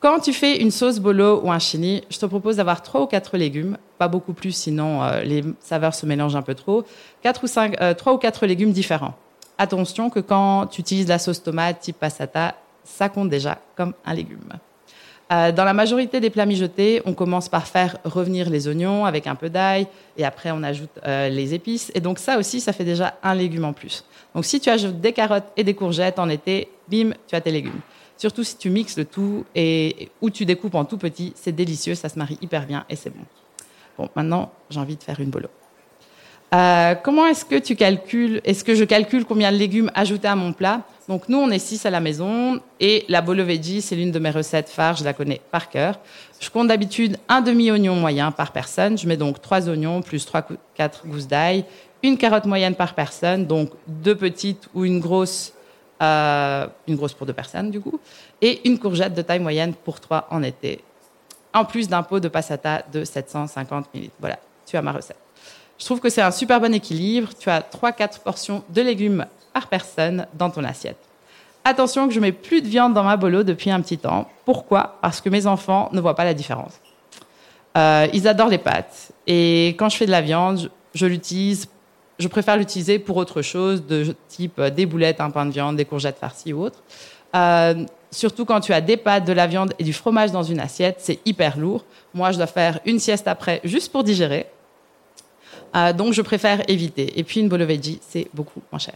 Quand 0.00 0.18
tu 0.18 0.32
fais 0.32 0.60
une 0.60 0.72
sauce 0.72 0.98
bolo 0.98 1.40
ou 1.44 1.52
un 1.52 1.60
chili, 1.60 2.02
je 2.10 2.18
te 2.18 2.26
propose 2.26 2.56
d'avoir 2.56 2.82
trois 2.82 3.02
ou 3.02 3.06
quatre 3.06 3.36
légumes, 3.36 3.78
pas 3.96 4.08
beaucoup 4.08 4.32
plus, 4.32 4.50
sinon 4.50 5.08
les 5.22 5.44
saveurs 5.60 5.94
se 5.94 6.04
mélangent 6.04 6.34
un 6.34 6.42
peu 6.42 6.56
trop. 6.56 6.82
Quatre 7.22 7.44
ou 7.44 7.46
cinq, 7.46 7.76
trois 7.96 8.12
ou 8.12 8.18
quatre 8.18 8.44
légumes 8.44 8.72
différents. 8.72 9.14
Attention 9.56 10.10
que 10.10 10.18
quand 10.18 10.66
tu 10.66 10.80
utilises 10.80 11.06
la 11.06 11.20
sauce 11.20 11.40
tomate 11.40 11.78
type 11.78 11.96
passata, 11.96 12.56
ça 12.82 13.08
compte 13.08 13.28
déjà 13.28 13.58
comme 13.76 13.94
un 14.04 14.14
légume. 14.14 14.48
Euh, 15.32 15.52
dans 15.52 15.64
la 15.64 15.72
majorité 15.72 16.20
des 16.20 16.28
plats 16.28 16.44
mijotés, 16.44 17.00
on 17.06 17.14
commence 17.14 17.48
par 17.48 17.66
faire 17.66 17.96
revenir 18.04 18.50
les 18.50 18.68
oignons 18.68 19.06
avec 19.06 19.26
un 19.26 19.34
peu 19.34 19.48
d'ail 19.48 19.86
et 20.18 20.24
après 20.24 20.50
on 20.50 20.62
ajoute 20.62 20.90
euh, 21.06 21.28
les 21.30 21.54
épices. 21.54 21.90
Et 21.94 22.00
donc 22.00 22.18
ça 22.18 22.38
aussi, 22.38 22.60
ça 22.60 22.72
fait 22.72 22.84
déjà 22.84 23.14
un 23.22 23.34
légume 23.34 23.64
en 23.64 23.72
plus. 23.72 24.04
Donc 24.34 24.44
si 24.44 24.60
tu 24.60 24.68
ajoutes 24.68 25.00
des 25.00 25.12
carottes 25.12 25.50
et 25.56 25.64
des 25.64 25.74
courgettes 25.74 26.18
en 26.18 26.28
été, 26.28 26.68
bim, 26.88 27.12
tu 27.26 27.34
as 27.34 27.40
tes 27.40 27.50
légumes. 27.50 27.80
Surtout 28.18 28.44
si 28.44 28.58
tu 28.58 28.68
mixes 28.68 28.98
le 28.98 29.06
tout 29.06 29.44
et 29.54 30.10
ou 30.20 30.28
tu 30.28 30.44
découpes 30.44 30.74
en 30.74 30.84
tout 30.84 30.98
petit, 30.98 31.32
c'est 31.34 31.52
délicieux, 31.52 31.94
ça 31.94 32.08
se 32.10 32.18
marie 32.18 32.38
hyper 32.42 32.66
bien 32.66 32.84
et 32.90 32.96
c'est 32.96 33.10
bon. 33.10 33.24
Bon, 33.96 34.10
maintenant 34.14 34.52
j'ai 34.68 34.78
envie 34.78 34.96
de 34.96 35.02
faire 35.02 35.20
une 35.20 35.30
bolo. 35.30 35.48
Euh, 36.54 36.94
comment 36.94 37.26
est-ce 37.26 37.44
que 37.44 37.56
tu 37.58 37.74
calcules 37.76 38.40
Est-ce 38.44 38.62
que 38.62 38.74
je 38.74 38.84
calcule 38.84 39.24
combien 39.24 39.50
de 39.50 39.56
légumes 39.56 39.90
ajouter 39.94 40.28
à 40.28 40.36
mon 40.36 40.52
plat? 40.52 40.82
Donc 41.08 41.28
nous, 41.28 41.38
on 41.38 41.50
est 41.50 41.58
six 41.58 41.84
à 41.84 41.90
la 41.90 42.00
maison 42.00 42.60
et 42.80 43.04
la 43.08 43.20
bolo 43.20 43.44
veggie, 43.44 43.82
c'est 43.82 43.94
l'une 43.94 44.10
de 44.10 44.18
mes 44.18 44.30
recettes 44.30 44.70
phares, 44.70 44.96
je 44.96 45.04
la 45.04 45.12
connais 45.12 45.40
par 45.50 45.68
cœur. 45.68 45.98
Je 46.40 46.48
compte 46.48 46.68
d'habitude 46.68 47.18
un 47.28 47.42
demi-oignon 47.42 47.96
moyen 47.96 48.30
par 48.30 48.52
personne. 48.52 48.96
Je 48.96 49.06
mets 49.06 49.18
donc 49.18 49.42
trois 49.42 49.68
oignons 49.68 50.00
plus 50.00 50.24
trois 50.24 50.46
quatre 50.74 51.06
gousses 51.06 51.26
d'ail, 51.26 51.64
une 52.02 52.16
carotte 52.16 52.46
moyenne 52.46 52.74
par 52.74 52.94
personne, 52.94 53.46
donc 53.46 53.70
deux 53.86 54.14
petites 54.14 54.68
ou 54.72 54.84
une 54.86 54.98
grosse, 54.98 55.52
euh, 56.02 56.66
une 56.88 56.96
grosse 56.96 57.12
pour 57.12 57.26
deux 57.26 57.32
personnes 57.34 57.70
du 57.70 57.80
coup, 57.80 58.00
et 58.40 58.66
une 58.66 58.78
courgette 58.78 59.14
de 59.14 59.22
taille 59.22 59.40
moyenne 59.40 59.74
pour 59.74 60.00
trois 60.00 60.26
en 60.30 60.42
été. 60.42 60.82
En 61.52 61.66
plus 61.66 61.86
d'un 61.86 62.02
pot 62.02 62.18
de 62.18 62.28
passata 62.28 62.82
de 62.92 63.04
750 63.04 63.86
ml. 63.94 64.10
Voilà, 64.20 64.38
tu 64.66 64.76
as 64.76 64.82
ma 64.82 64.92
recette. 64.92 65.18
Je 65.78 65.84
trouve 65.84 66.00
que 66.00 66.08
c'est 66.08 66.22
un 66.22 66.30
super 66.30 66.60
bon 66.60 66.72
équilibre. 66.72 67.30
Tu 67.38 67.50
as 67.50 67.60
3-4 67.60 68.20
portions 68.20 68.62
de 68.70 68.80
légumes 68.80 69.26
personne 69.62 70.26
dans 70.34 70.50
ton 70.50 70.64
assiette. 70.64 70.98
Attention 71.64 72.08
que 72.08 72.14
je 72.14 72.20
mets 72.20 72.32
plus 72.32 72.60
de 72.60 72.68
viande 72.68 72.92
dans 72.92 73.04
ma 73.04 73.16
bolo 73.16 73.42
depuis 73.42 73.70
un 73.70 73.80
petit 73.80 73.96
temps. 73.96 74.28
Pourquoi? 74.44 74.98
Parce 75.00 75.20
que 75.20 75.30
mes 75.30 75.46
enfants 75.46 75.88
ne 75.92 76.00
voient 76.00 76.14
pas 76.14 76.24
la 76.24 76.34
différence. 76.34 76.74
Euh, 77.76 78.06
ils 78.12 78.28
adorent 78.28 78.50
les 78.50 78.58
pâtes. 78.58 79.12
Et 79.26 79.68
quand 79.78 79.88
je 79.88 79.96
fais 79.96 80.06
de 80.06 80.10
la 80.10 80.20
viande, 80.20 80.70
je, 80.94 81.06
l'utilise, 81.06 81.66
je 82.18 82.28
préfère 82.28 82.56
l'utiliser 82.56 82.98
pour 82.98 83.16
autre 83.16 83.40
chose, 83.40 83.86
de 83.86 84.14
type 84.28 84.60
des 84.60 84.84
boulettes, 84.84 85.20
un 85.20 85.30
pain 85.30 85.46
de 85.46 85.52
viande, 85.52 85.76
des 85.76 85.86
courgettes 85.86 86.18
farcies 86.18 86.52
ou 86.52 86.64
autre. 86.64 86.82
Euh, 87.34 87.84
surtout 88.10 88.44
quand 88.44 88.60
tu 88.60 88.72
as 88.72 88.80
des 88.80 88.96
pâtes, 88.96 89.24
de 89.24 89.32
la 89.32 89.46
viande 89.46 89.72
et 89.78 89.84
du 89.84 89.92
fromage 89.92 90.30
dans 90.32 90.42
une 90.42 90.60
assiette, 90.60 90.96
c'est 90.98 91.18
hyper 91.24 91.58
lourd. 91.58 91.84
Moi, 92.12 92.30
je 92.30 92.36
dois 92.36 92.46
faire 92.46 92.78
une 92.84 92.98
sieste 92.98 93.26
après 93.26 93.60
juste 93.64 93.90
pour 93.90 94.04
digérer. 94.04 94.46
euh, 95.74 95.92
donc 95.92 96.12
je 96.12 96.22
préfère 96.22 96.68
éviter. 96.68 97.18
Et 97.18 97.24
puis 97.24 97.40
une 97.40 97.48
bolo 97.48 97.64
veggie, 97.64 98.00
c'est 98.06 98.28
beaucoup 98.34 98.62
moins 98.70 98.78
cher. 98.78 98.94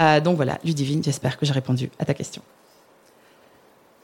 Euh, 0.00 0.20
donc 0.20 0.36
voilà, 0.36 0.58
Ludivine, 0.64 1.02
j'espère 1.02 1.38
que 1.38 1.46
j'ai 1.46 1.52
répondu 1.52 1.90
à 1.98 2.04
ta 2.04 2.14
question. 2.14 2.42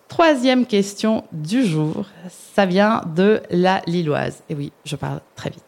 Troisième 0.09 0.67
question 0.67 1.25
du 1.33 1.65
jour, 1.65 2.07
ça 2.55 2.67
vient 2.67 3.03
de 3.17 3.43
la 3.51 3.81
Lilloise. 3.87 4.43
Et 4.51 4.55
oui, 4.55 4.73
je 4.85 4.97
parle 4.97 5.21
très 5.37 5.51
vite. 5.51 5.63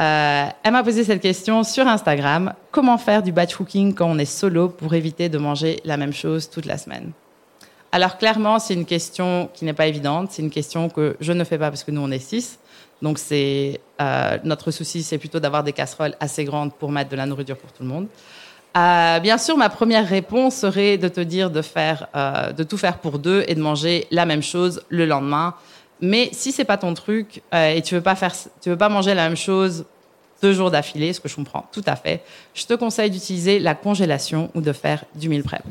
Euh, 0.00 0.46
elle 0.62 0.72
m'a 0.72 0.82
posé 0.82 1.04
cette 1.04 1.20
question 1.20 1.62
sur 1.62 1.86
Instagram. 1.86 2.54
Comment 2.70 2.96
faire 2.96 3.22
du 3.22 3.30
batch 3.30 3.54
cooking 3.54 3.94
quand 3.94 4.06
on 4.06 4.18
est 4.18 4.24
solo 4.24 4.70
pour 4.70 4.94
éviter 4.94 5.28
de 5.28 5.36
manger 5.36 5.80
la 5.84 5.98
même 5.98 6.14
chose 6.14 6.48
toute 6.48 6.64
la 6.64 6.78
semaine? 6.78 7.12
Alors 7.92 8.16
clairement, 8.16 8.58
c'est 8.58 8.72
une 8.72 8.86
question 8.86 9.50
qui 9.52 9.66
n'est 9.66 9.74
pas 9.74 9.86
évidente. 9.86 10.30
C'est 10.30 10.40
une 10.40 10.50
question 10.50 10.88
que 10.88 11.16
je 11.20 11.32
ne 11.32 11.44
fais 11.44 11.58
pas 11.58 11.68
parce 11.68 11.84
que 11.84 11.90
nous, 11.90 12.00
on 12.00 12.10
est 12.10 12.18
six. 12.18 12.58
Donc 13.02 13.18
c'est 13.18 13.80
euh, 14.00 14.38
notre 14.44 14.70
souci, 14.70 15.02
c'est 15.02 15.18
plutôt 15.18 15.40
d'avoir 15.40 15.62
des 15.62 15.74
casseroles 15.74 16.14
assez 16.20 16.44
grandes 16.44 16.72
pour 16.72 16.90
mettre 16.90 17.10
de 17.10 17.16
la 17.16 17.26
nourriture 17.26 17.58
pour 17.58 17.70
tout 17.72 17.82
le 17.82 17.88
monde. 17.90 18.06
Euh, 18.76 19.20
bien 19.20 19.36
sûr, 19.36 19.56
ma 19.56 19.68
première 19.68 20.08
réponse 20.08 20.56
serait 20.56 20.96
de 20.96 21.08
te 21.08 21.20
dire 21.20 21.50
de 21.50 21.60
faire, 21.60 22.08
euh, 22.16 22.52
de 22.52 22.62
tout 22.62 22.78
faire 22.78 22.98
pour 22.98 23.18
deux 23.18 23.44
et 23.46 23.54
de 23.54 23.60
manger 23.60 24.06
la 24.10 24.24
même 24.24 24.42
chose 24.42 24.82
le 24.88 25.04
lendemain. 25.04 25.54
Mais 26.00 26.30
si 26.32 26.52
c'est 26.52 26.64
pas 26.64 26.78
ton 26.78 26.94
truc 26.94 27.42
euh, 27.54 27.74
et 27.74 27.82
tu 27.82 27.94
veux 27.94 28.00
pas 28.00 28.14
faire, 28.14 28.34
tu 28.62 28.70
veux 28.70 28.78
pas 28.78 28.88
manger 28.88 29.14
la 29.14 29.28
même 29.28 29.36
chose 29.36 29.84
deux 30.40 30.54
jours 30.54 30.70
d'affilée, 30.70 31.12
ce 31.12 31.20
que 31.20 31.28
je 31.28 31.36
comprends 31.36 31.66
tout 31.70 31.84
à 31.86 31.96
fait, 31.96 32.22
je 32.54 32.64
te 32.64 32.74
conseille 32.74 33.10
d'utiliser 33.10 33.60
la 33.60 33.74
congélation 33.74 34.50
ou 34.54 34.60
de 34.60 34.72
faire 34.72 35.04
du 35.14 35.28
meal 35.28 35.44
prep. 35.44 35.62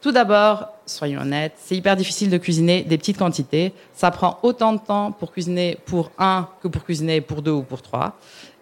Tout 0.00 0.12
d'abord, 0.12 0.68
soyons 0.86 1.20
honnêtes, 1.20 1.52
c'est 1.58 1.76
hyper 1.76 1.96
difficile 1.96 2.30
de 2.30 2.38
cuisiner 2.38 2.82
des 2.82 2.98
petites 2.98 3.18
quantités. 3.18 3.72
Ça 3.94 4.10
prend 4.10 4.38
autant 4.42 4.72
de 4.72 4.78
temps 4.78 5.12
pour 5.12 5.32
cuisiner 5.32 5.78
pour 5.84 6.10
un 6.18 6.48
que 6.62 6.68
pour 6.68 6.84
cuisiner 6.84 7.20
pour 7.20 7.42
deux 7.42 7.52
ou 7.52 7.62
pour 7.62 7.82
trois. 7.82 8.16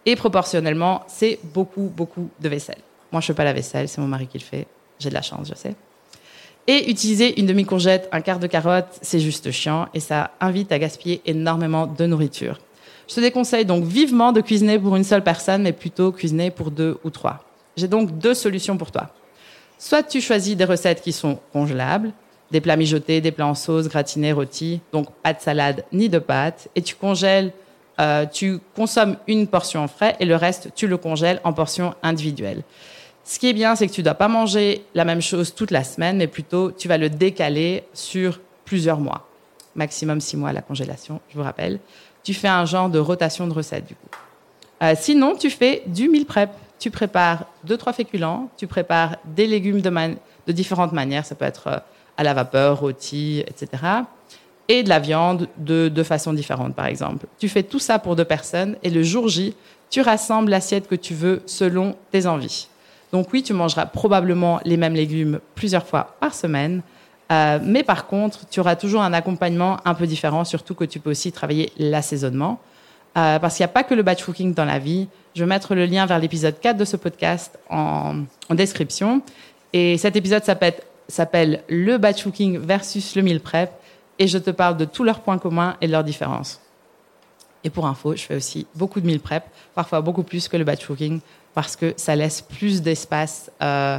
Et 0.05 0.17
proportionnellement, 0.17 1.03
c'est 1.07 1.39
beaucoup, 1.55 1.91
beaucoup 1.95 2.29
de 2.41 2.49
vaisselle. 2.49 2.81
Moi, 3.13 3.21
je 3.21 3.27
fais 3.27 3.35
pas 3.35 3.45
la 3.45 3.53
vaisselle, 3.53 3.89
c'est 3.89 4.01
mon 4.01 4.07
mari 4.07 4.27
qui 4.27 4.39
le 4.39 4.45
fait. 4.45 4.67
J'ai 4.99 5.09
de 5.09 5.15
la 5.15 5.23
chance, 5.23 5.49
je 5.49 5.55
sais. 5.55 5.75
Et 6.67 6.91
utiliser 6.91 7.41
une 7.41 7.47
demi-courgette, 7.47 8.09
un 8.13 8.21
quart 8.21 8.39
de 8.39 8.47
carotte, 8.47 8.99
c'est 9.03 9.19
juste 9.19 9.51
chiant 9.51 9.89
et 9.95 10.01
ça 10.01 10.33
invite 10.41 10.71
à 10.73 10.79
gaspiller 10.79 11.23
énormément 11.25 11.87
de 11.87 12.07
nourriture. 12.07 12.59
Je 13.09 13.15
te 13.17 13.21
déconseille 13.21 13.65
donc 13.65 13.85
vivement 13.85 14.31
de 14.31 14.41
cuisiner 14.41 14.79
pour 14.79 14.95
une 14.95 15.03
seule 15.03 15.25
personne, 15.25 15.63
mais 15.63 15.73
plutôt 15.73 16.13
cuisiner 16.13 16.51
pour 16.51 16.71
deux 16.71 16.99
ou 17.03 17.11
trois. 17.11 17.45
J'ai 17.77 17.89
donc 17.89 18.19
deux 18.19 18.35
solutions 18.35 18.77
pour 18.77 18.93
toi. 18.93 19.11
Soit 19.79 20.03
tu 20.03 20.21
choisis 20.21 20.57
des 20.57 20.65
recettes 20.65 21.01
qui 21.01 21.13
sont 21.13 21.41
congélables, 21.53 22.13
des 22.51 22.61
plats 22.61 22.77
mijotés, 22.77 23.21
des 23.21 23.33
plats 23.33 23.47
en 23.47 23.55
sauce, 23.55 23.89
gratinés, 23.89 24.33
rôtis, 24.33 24.81
donc 24.93 25.09
pas 25.23 25.33
de 25.33 25.41
salade 25.41 25.85
ni 25.93 26.09
de 26.09 26.19
pâtes, 26.19 26.69
et 26.77 26.83
tu 26.83 26.95
congèles, 26.95 27.53
euh, 28.01 28.27
tu 28.27 28.59
consommes 28.77 29.17
une 29.27 29.47
portion 29.47 29.83
en 29.83 29.89
frais 29.89 30.17
et 30.21 30.25
le 30.25 30.37
reste 30.37 30.71
tu 30.75 30.87
le 30.87 30.97
congèles 30.97 31.41
en 31.45 31.53
portions 31.53 31.95
individuelles. 32.03 32.63
Ce 33.25 33.39
qui 33.39 33.49
est 33.49 33.53
bien, 33.53 33.77
c'est 33.77 33.87
que 33.87 33.93
tu 33.93 34.01
ne 34.01 34.05
dois 34.05 34.15
pas 34.15 34.29
manger 34.29 34.85
la 34.95 35.05
même 35.05 35.23
chose 35.23 35.55
toute 35.55 35.71
la 35.71 35.85
semaine, 35.85 36.17
mais 36.17 36.27
plutôt 36.27 36.73
tu 36.73 36.89
vas 36.89 36.99
le 36.99 37.11
décaler 37.11 37.85
sur 37.93 38.41
plusieurs 38.65 38.99
mois, 38.99 39.29
maximum 39.75 40.21
six 40.21 40.37
mois 40.37 40.53
la 40.53 40.63
congélation, 40.63 41.21
je 41.31 41.37
vous 41.37 41.45
rappelle. 41.45 41.79
Tu 42.23 42.35
fais 42.35 42.49
un 42.49 42.65
genre 42.65 42.89
de 42.89 42.99
rotation 42.99 43.47
de 43.47 43.53
recettes 43.53 43.87
du 43.87 43.95
coup. 43.95 44.09
Euh, 44.83 44.95
sinon, 44.99 45.37
tu 45.37 45.51
fais 45.51 45.83
du 45.87 46.09
meal 46.09 46.25
prep 46.25 46.51
tu 46.81 46.91
prépares 46.91 47.45
deux, 47.63 47.77
trois 47.77 47.93
féculents, 47.93 48.51
tu 48.57 48.67
prépares 48.67 49.17
des 49.25 49.47
légumes 49.47 49.83
de, 49.83 49.91
de 50.47 50.53
différentes 50.53 50.93
manières, 50.93 51.25
ça 51.27 51.37
peut 51.37 51.45
être 51.45 51.67
euh, 51.69 51.79
à 52.17 52.25
la 52.25 52.35
vapeur, 52.35 52.81
rôti, 52.81 53.45
etc. 53.47 53.85
Et 54.67 54.83
de 54.83 54.89
la 54.89 54.99
viande 54.99 55.47
de, 55.59 55.89
de 55.89 56.03
façon 56.03 56.33
différente, 56.33 56.75
par 56.75 56.87
exemple. 56.87 57.27
Tu 57.39 57.49
fais 57.49 57.63
tout 57.63 57.79
ça 57.79 57.99
pour 57.99 58.17
deux 58.17 58.25
personnes 58.25 58.77
et 58.83 58.89
le 58.89 59.03
jour 59.03 59.29
J, 59.29 59.55
tu 59.91 60.01
rassembles 60.01 60.51
l'assiette 60.51 60.89
que 60.89 60.95
tu 60.95 61.15
veux 61.15 61.43
selon 61.45 61.97
tes 62.11 62.27
envies. 62.27 62.69
Donc 63.13 63.33
oui, 63.33 63.43
tu 63.43 63.53
mangeras 63.53 63.87
probablement 63.87 64.61
les 64.65 64.77
mêmes 64.77 64.95
légumes 64.95 65.41
plusieurs 65.55 65.87
fois 65.87 66.17
par 66.21 66.35
semaine, 66.35 66.83
euh, 67.31 67.59
mais 67.63 67.83
par 67.83 68.07
contre, 68.07 68.49
tu 68.49 68.61
auras 68.61 68.77
toujours 68.77 69.03
un 69.03 69.13
accompagnement 69.13 69.79
un 69.85 69.95
peu 69.95 70.07
différent, 70.07 70.45
surtout 70.45 70.75
que 70.75 70.85
tu 70.85 70.99
peux 70.99 71.11
aussi 71.11 71.31
travailler 71.31 71.73
l'assaisonnement. 71.79 72.59
Euh, 73.17 73.39
parce 73.39 73.57
qu'il 73.57 73.65
n'y 73.65 73.71
a 73.71 73.73
pas 73.73 73.83
que 73.83 73.95
le 73.95 74.03
batch 74.03 74.25
cooking 74.25 74.55
dans 74.55 74.65
la 74.65 74.79
vie. 74.79 75.09
Je 75.35 75.43
vais 75.43 75.49
mettre 75.49 75.75
le 75.75 75.85
lien 75.87 76.07
vers 76.07 76.19
l'épisode 76.19 76.59
4 76.61 76.77
de 76.77 76.85
ce 76.85 76.97
podcast 76.97 77.59
en, 77.69 78.25
description. 78.51 79.23
Et 79.73 79.97
cet 79.99 80.17
épisode 80.17 80.45
s'appelle 80.45 81.63
Le 81.69 81.99
batch 81.99 82.23
cooking 82.23 82.59
versus 82.59 83.17
le 83.17 83.23
meal 83.23 83.41
prep. 83.41 83.71
Et 84.19 84.29
je 84.29 84.39
te 84.39 84.51
parle 84.51 84.77
de 84.77 84.85
tous 84.85 85.03
leurs 85.03 85.21
points 85.21 85.39
communs 85.39 85.77
et 85.81 85.87
de 85.87 85.93
leurs 85.93 86.05
différences. 86.05 86.61
Et 87.65 87.71
pour 87.71 87.87
info, 87.87 88.15
je 88.17 88.23
fais 88.23 88.37
aussi 88.37 88.67
beaucoup 88.75 89.01
de 89.01 89.07
meal 89.07 89.21
prep, 89.21 89.45
parfois 89.75 90.01
beaucoup 90.01 90.23
plus 90.23 90.49
que 90.49 90.57
le 90.57 90.65
batch 90.65 90.87
cooking, 90.87 91.21
parce 91.55 91.77
que 91.77 91.95
ça 91.97 92.17
laisse 92.17 92.41
plus 92.41 92.83
d'espace 92.83 93.51
euh, 93.63 93.99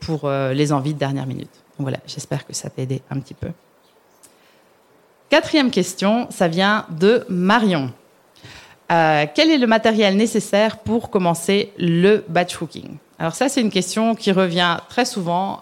pour 0.00 0.24
euh, 0.24 0.52
les 0.52 0.72
envies 0.72 0.94
de 0.94 0.98
dernière 0.98 1.26
minute. 1.26 1.50
Donc 1.78 1.86
voilà, 1.86 1.98
j'espère 2.06 2.46
que 2.46 2.52
ça 2.52 2.70
t'a 2.70 2.82
aidé 2.82 3.02
un 3.10 3.18
petit 3.18 3.34
peu. 3.34 3.48
Quatrième 5.28 5.70
question, 5.70 6.26
ça 6.30 6.48
vient 6.48 6.86
de 6.90 7.24
Marion. 7.28 7.92
Euh, 8.90 9.26
quel 9.34 9.50
est 9.50 9.58
le 9.58 9.66
matériel 9.66 10.16
nécessaire 10.16 10.78
pour 10.78 11.08
commencer 11.08 11.72
le 11.78 12.24
batch 12.28 12.56
cooking 12.56 12.96
Alors 13.18 13.34
ça, 13.34 13.48
c'est 13.48 13.62
une 13.62 13.70
question 13.70 14.14
qui 14.14 14.32
revient 14.32 14.76
très 14.88 15.06
souvent 15.06 15.60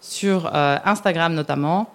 sur 0.00 0.52
Instagram 0.52 1.34
notamment. 1.34 1.92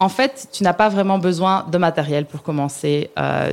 En 0.00 0.08
fait, 0.08 0.48
tu 0.52 0.62
n'as 0.62 0.74
pas 0.74 0.88
vraiment 0.88 1.18
besoin 1.18 1.66
de 1.70 1.76
matériel 1.76 2.24
pour 2.24 2.44
commencer 2.44 3.10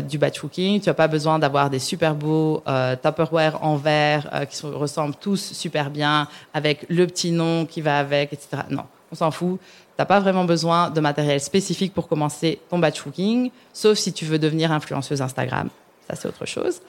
du 0.07 0.19
batch 0.19 0.39
cooking. 0.39 0.79
Tu 0.79 0.89
n'as 0.89 0.93
pas 0.93 1.07
besoin 1.07 1.39
d'avoir 1.39 1.71
des 1.71 1.79
super 1.79 2.13
beaux 2.13 2.61
Tupperware 3.01 3.63
en 3.63 3.77
verre 3.77 4.45
qui 4.51 4.63
ressemblent 4.63 5.15
tous 5.15 5.53
super 5.53 5.89
bien 5.89 6.27
avec 6.53 6.85
le 6.87 7.07
petit 7.07 7.31
nom 7.31 7.65
qui 7.65 7.81
va 7.81 7.97
avec, 7.97 8.31
etc. 8.31 8.61
Non, 8.69 8.83
on 9.11 9.15
s'en 9.15 9.31
fout. 9.31 9.59
Tu 9.59 9.95
n'as 9.97 10.05
pas 10.05 10.19
vraiment 10.19 10.45
besoin 10.45 10.91
de 10.91 10.99
matériel 10.99 11.39
spécifique 11.39 11.95
pour 11.95 12.07
commencer 12.07 12.59
ton 12.69 12.77
batch 12.77 13.01
cooking, 13.01 13.49
sauf 13.73 13.97
si 13.97 14.13
tu 14.13 14.25
veux 14.25 14.37
devenir 14.37 14.71
influenceuse 14.71 15.23
Instagram 15.23 15.69
ça 16.07 16.15
c'est 16.15 16.27
autre 16.27 16.45
chose. 16.45 16.81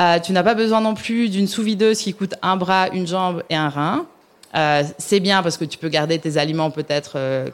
Euh, 0.00 0.18
tu 0.18 0.32
n'as 0.32 0.42
pas 0.42 0.54
besoin 0.54 0.80
non 0.80 0.94
plus 0.94 1.28
d'une 1.28 1.46
sous-videuse 1.46 1.98
qui 1.98 2.14
coûte 2.14 2.34
un 2.42 2.56
bras, 2.56 2.88
une 2.88 3.06
jambe 3.06 3.42
et 3.48 3.56
un 3.56 3.68
rein. 3.68 4.06
Euh, 4.54 4.82
c'est 4.98 5.20
bien 5.20 5.42
parce 5.42 5.56
que 5.56 5.64
tu 5.64 5.78
peux 5.78 5.88
garder 5.88 6.18
tes 6.18 6.36
aliments 6.36 6.70
peut-être 6.70 7.12
euh, 7.16 7.48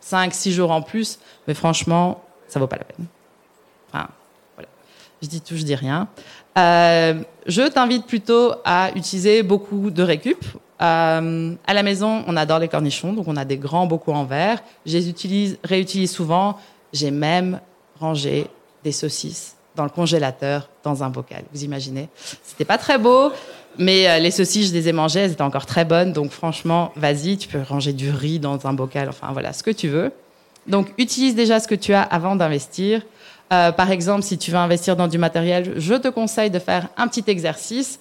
5, 0.00 0.32
6 0.34 0.52
jours 0.52 0.70
en 0.70 0.82
plus, 0.82 1.18
mais 1.46 1.54
franchement, 1.54 2.22
ça 2.48 2.58
vaut 2.58 2.66
pas 2.66 2.76
la 2.76 2.84
peine. 2.84 3.06
Enfin, 3.92 4.08
voilà. 4.54 4.68
Je 5.22 5.28
dis 5.28 5.40
tout, 5.40 5.56
je 5.56 5.62
dis 5.62 5.74
rien. 5.74 6.08
Euh, 6.58 7.22
je 7.46 7.62
t'invite 7.62 8.06
plutôt 8.06 8.54
à 8.64 8.90
utiliser 8.94 9.42
beaucoup 9.42 9.90
de 9.90 10.02
récup. 10.02 10.44
Euh, 10.82 11.54
à 11.66 11.74
la 11.74 11.82
maison, 11.82 12.24
on 12.26 12.36
adore 12.36 12.58
les 12.58 12.68
cornichons, 12.68 13.12
donc 13.12 13.28
on 13.28 13.36
a 13.36 13.44
des 13.44 13.58
grands 13.58 13.86
bocaux 13.86 14.12
en 14.12 14.24
verre. 14.24 14.62
Je 14.86 14.96
les 14.96 15.08
utilise, 15.08 15.58
réutilise 15.62 16.10
souvent. 16.10 16.56
J'ai 16.92 17.10
même 17.10 17.60
rangé 17.98 18.46
des 18.82 18.92
saucisses 18.92 19.56
dans 19.76 19.84
le 19.84 19.90
congélateur, 19.90 20.68
dans 20.82 21.04
un 21.04 21.10
bocal. 21.10 21.44
Vous 21.52 21.64
imaginez 21.64 22.08
C'était 22.42 22.64
pas 22.64 22.78
très 22.78 22.98
beau, 22.98 23.30
mais 23.78 24.08
euh, 24.08 24.18
les 24.18 24.30
saucisses, 24.30 24.68
je 24.68 24.74
les 24.74 24.88
ai 24.88 24.92
mangées, 24.92 25.20
elles 25.20 25.32
étaient 25.32 25.42
encore 25.42 25.66
très 25.66 25.84
bonnes. 25.84 26.12
Donc 26.12 26.30
franchement, 26.30 26.92
vas-y, 26.96 27.36
tu 27.36 27.48
peux 27.48 27.60
ranger 27.60 27.92
du 27.92 28.10
riz 28.10 28.38
dans 28.38 28.66
un 28.66 28.72
bocal, 28.72 29.08
enfin 29.08 29.28
voilà, 29.32 29.52
ce 29.52 29.62
que 29.62 29.70
tu 29.70 29.88
veux. 29.88 30.12
Donc 30.66 30.88
utilise 30.98 31.34
déjà 31.34 31.60
ce 31.60 31.68
que 31.68 31.74
tu 31.74 31.92
as 31.92 32.02
avant 32.02 32.36
d'investir. 32.36 33.02
Euh, 33.52 33.72
par 33.72 33.90
exemple, 33.90 34.22
si 34.22 34.38
tu 34.38 34.50
veux 34.50 34.58
investir 34.58 34.94
dans 34.96 35.08
du 35.08 35.18
matériel, 35.18 35.72
je 35.76 35.94
te 35.94 36.08
conseille 36.08 36.50
de 36.50 36.58
faire 36.58 36.88
un 36.96 37.08
petit 37.08 37.24
exercice. 37.26 37.98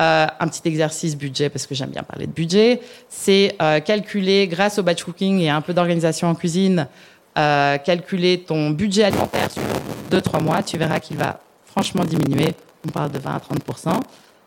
Euh, 0.00 0.26
un 0.40 0.48
petit 0.48 0.62
exercice 0.64 1.18
budget, 1.18 1.50
parce 1.50 1.66
que 1.66 1.74
j'aime 1.74 1.90
bien 1.90 2.02
parler 2.02 2.26
de 2.26 2.32
budget, 2.32 2.80
c'est 3.10 3.54
euh, 3.60 3.78
calculer, 3.78 4.48
grâce 4.48 4.78
au 4.78 4.82
batch 4.82 5.04
cooking 5.04 5.40
et 5.40 5.50
un 5.50 5.60
peu 5.60 5.74
d'organisation 5.74 6.28
en 6.28 6.34
cuisine, 6.34 6.88
euh, 7.36 7.76
calculer 7.76 8.40
ton 8.40 8.70
budget 8.70 9.04
alimentaire 9.04 9.50
sur 9.50 9.62
2-3 10.10 10.42
mois, 10.42 10.62
tu 10.62 10.78
verras 10.78 10.98
qu'il 10.98 11.18
va 11.18 11.40
franchement 11.66 12.06
diminuer. 12.06 12.54
On 12.86 12.90
parle 12.90 13.12
de 13.12 13.18
20 13.18 13.36
à 13.36 13.40
30 13.40 13.58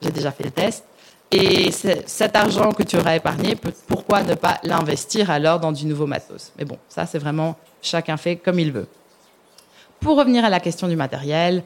J'ai 0.02 0.12
déjà 0.12 0.32
fait 0.32 0.44
le 0.44 0.52
test. 0.52 0.84
Et 1.32 1.72
cet 1.72 2.36
argent 2.36 2.72
que 2.72 2.84
tu 2.84 2.98
auras 2.98 3.16
épargné, 3.16 3.58
pourquoi 3.88 4.24
ne 4.24 4.36
pas 4.36 4.60
l'investir 4.64 5.32
alors 5.32 5.60
dans 5.60 5.72
du 5.72 5.86
nouveau 5.86 6.06
matos? 6.06 6.52
Mais 6.58 6.66
bon, 6.66 6.78
ça 6.88 7.06
c'est 7.06 7.18
vraiment 7.18 7.56
chacun 7.82 8.16
fait 8.16 8.36
comme 8.36 8.60
il 8.60 8.72
veut. 8.72 8.88
Pour 10.00 10.18
revenir 10.18 10.46
à 10.46 10.50
la 10.50 10.60
question 10.60 10.88
du 10.88 10.96
matériel, 10.96 11.64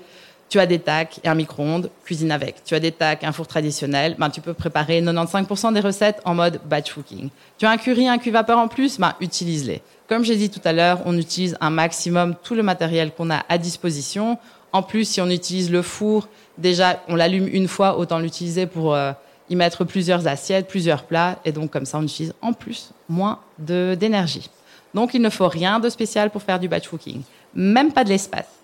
tu 0.50 0.60
as 0.60 0.66
des 0.66 0.80
tacs 0.80 1.20
et 1.24 1.28
un 1.28 1.36
micro-ondes, 1.36 1.92
cuisine 2.04 2.32
avec. 2.32 2.64
Tu 2.64 2.74
as 2.74 2.80
des 2.80 2.92
tacs, 2.92 3.24
un 3.24 3.32
four 3.32 3.48
traditionnel, 3.48 4.16
ben, 4.18 4.30
tu 4.30 4.42
peux 4.42 4.54
préparer 4.54 5.02
95% 5.02 5.74
des 5.74 5.80
recettes 5.80 6.22
en 6.26 6.34
mode 6.34 6.60
batch 6.66 6.94
cooking. 6.94 7.30
Tu 7.58 7.66
as 7.66 7.70
un 7.70 7.78
curry, 7.78 8.08
un 8.08 8.18
cuve 8.18 8.34
vapeur 8.34 8.58
en 8.58 8.68
plus, 8.68 9.00
ben, 9.00 9.14
utilise-les. 9.22 9.82
Comme 10.08 10.24
j'ai 10.24 10.36
dit 10.36 10.50
tout 10.50 10.62
à 10.66 10.74
l'heure, 10.74 11.02
on 11.06 11.16
utilise 11.18 11.56
un 11.62 11.70
maximum 11.70 12.34
tout 12.44 12.56
le 12.56 12.64
matériel 12.64 13.12
qu'on 13.12 13.30
a 13.30 13.44
à 13.48 13.60
disposition. 13.60 14.40
En 14.74 14.82
plus, 14.82 15.06
si 15.08 15.22
on 15.22 15.30
utilise 15.30 15.70
le 15.72 15.84
four, 15.84 16.28
déjà, 16.60 17.02
on 17.08 17.16
l'allume 17.16 17.48
une 17.48 17.68
fois, 17.68 17.98
autant 17.98 18.20
l'utiliser 18.20 18.66
pour 18.66 18.94
euh, 18.94 19.12
y 19.50 19.56
mettre 19.56 19.84
plusieurs 19.84 20.28
assiettes, 20.28 20.68
plusieurs 20.68 21.04
plats. 21.04 21.40
Et 21.46 21.52
donc, 21.52 21.72
comme 21.72 21.86
ça, 21.86 21.98
on 21.98 22.04
utilise 22.04 22.34
en 22.42 22.54
plus 22.54 22.92
moins 23.08 23.40
d'énergie. 23.58 24.50
Donc, 24.94 25.14
il 25.14 25.22
ne 25.22 25.30
faut 25.30 25.48
rien 25.48 25.80
de 25.80 25.90
spécial 25.90 26.30
pour 26.30 26.42
faire 26.42 26.60
du 26.60 26.68
batch 26.68 26.88
cooking. 26.88 27.22
Même 27.54 27.92
pas 27.92 28.04
de 28.04 28.10
l'espace. 28.10 28.60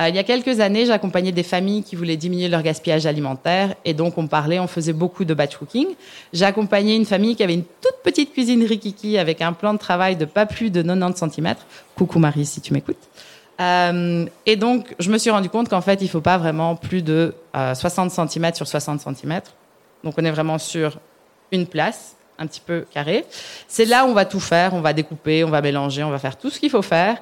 Euh, 0.00 0.08
il 0.08 0.16
y 0.16 0.18
a 0.18 0.24
quelques 0.24 0.60
années, 0.60 0.86
j'accompagnais 0.86 1.32
des 1.32 1.42
familles 1.42 1.82
qui 1.82 1.96
voulaient 1.96 2.16
diminuer 2.16 2.48
leur 2.48 2.62
gaspillage 2.62 3.04
alimentaire 3.04 3.74
et 3.84 3.92
donc 3.92 4.16
on 4.16 4.26
parlait, 4.26 4.58
on 4.58 4.66
faisait 4.66 4.94
beaucoup 4.94 5.24
de 5.24 5.34
batch 5.34 5.56
cooking. 5.56 5.88
J'ai 6.32 6.46
accompagné 6.46 6.96
une 6.96 7.04
famille 7.04 7.36
qui 7.36 7.42
avait 7.42 7.54
une 7.54 7.64
toute 7.64 7.96
petite 8.02 8.32
cuisine 8.32 8.64
rikiki 8.64 9.18
avec 9.18 9.42
un 9.42 9.52
plan 9.52 9.74
de 9.74 9.78
travail 9.78 10.16
de 10.16 10.24
pas 10.24 10.46
plus 10.46 10.70
de 10.70 10.80
90 10.82 11.30
cm. 11.30 11.54
Coucou 11.94 12.18
Marie 12.18 12.46
si 12.46 12.62
tu 12.62 12.72
m'écoutes. 12.72 12.96
Euh, 13.60 14.26
et 14.46 14.56
donc, 14.56 14.94
je 14.98 15.10
me 15.10 15.18
suis 15.18 15.30
rendu 15.30 15.48
compte 15.48 15.68
qu'en 15.68 15.80
fait, 15.80 16.00
il 16.00 16.04
ne 16.04 16.10
faut 16.10 16.20
pas 16.20 16.38
vraiment 16.38 16.74
plus 16.76 17.02
de 17.02 17.34
60 17.54 18.10
cm 18.10 18.54
sur 18.54 18.66
60 18.66 19.00
cm. 19.00 19.40
Donc, 20.04 20.14
on 20.18 20.24
est 20.24 20.30
vraiment 20.30 20.58
sur 20.58 20.98
une 21.52 21.66
place, 21.66 22.16
un 22.38 22.46
petit 22.46 22.62
peu 22.64 22.84
carrée. 22.92 23.24
C'est 23.68 23.84
là 23.84 24.04
où 24.04 24.08
on 24.08 24.14
va 24.14 24.24
tout 24.24 24.40
faire. 24.40 24.74
On 24.74 24.80
va 24.80 24.92
découper, 24.92 25.44
on 25.44 25.50
va 25.50 25.60
mélanger, 25.60 26.02
on 26.02 26.10
va 26.10 26.18
faire 26.18 26.36
tout 26.36 26.50
ce 26.50 26.58
qu'il 26.58 26.70
faut 26.70 26.82
faire. 26.82 27.18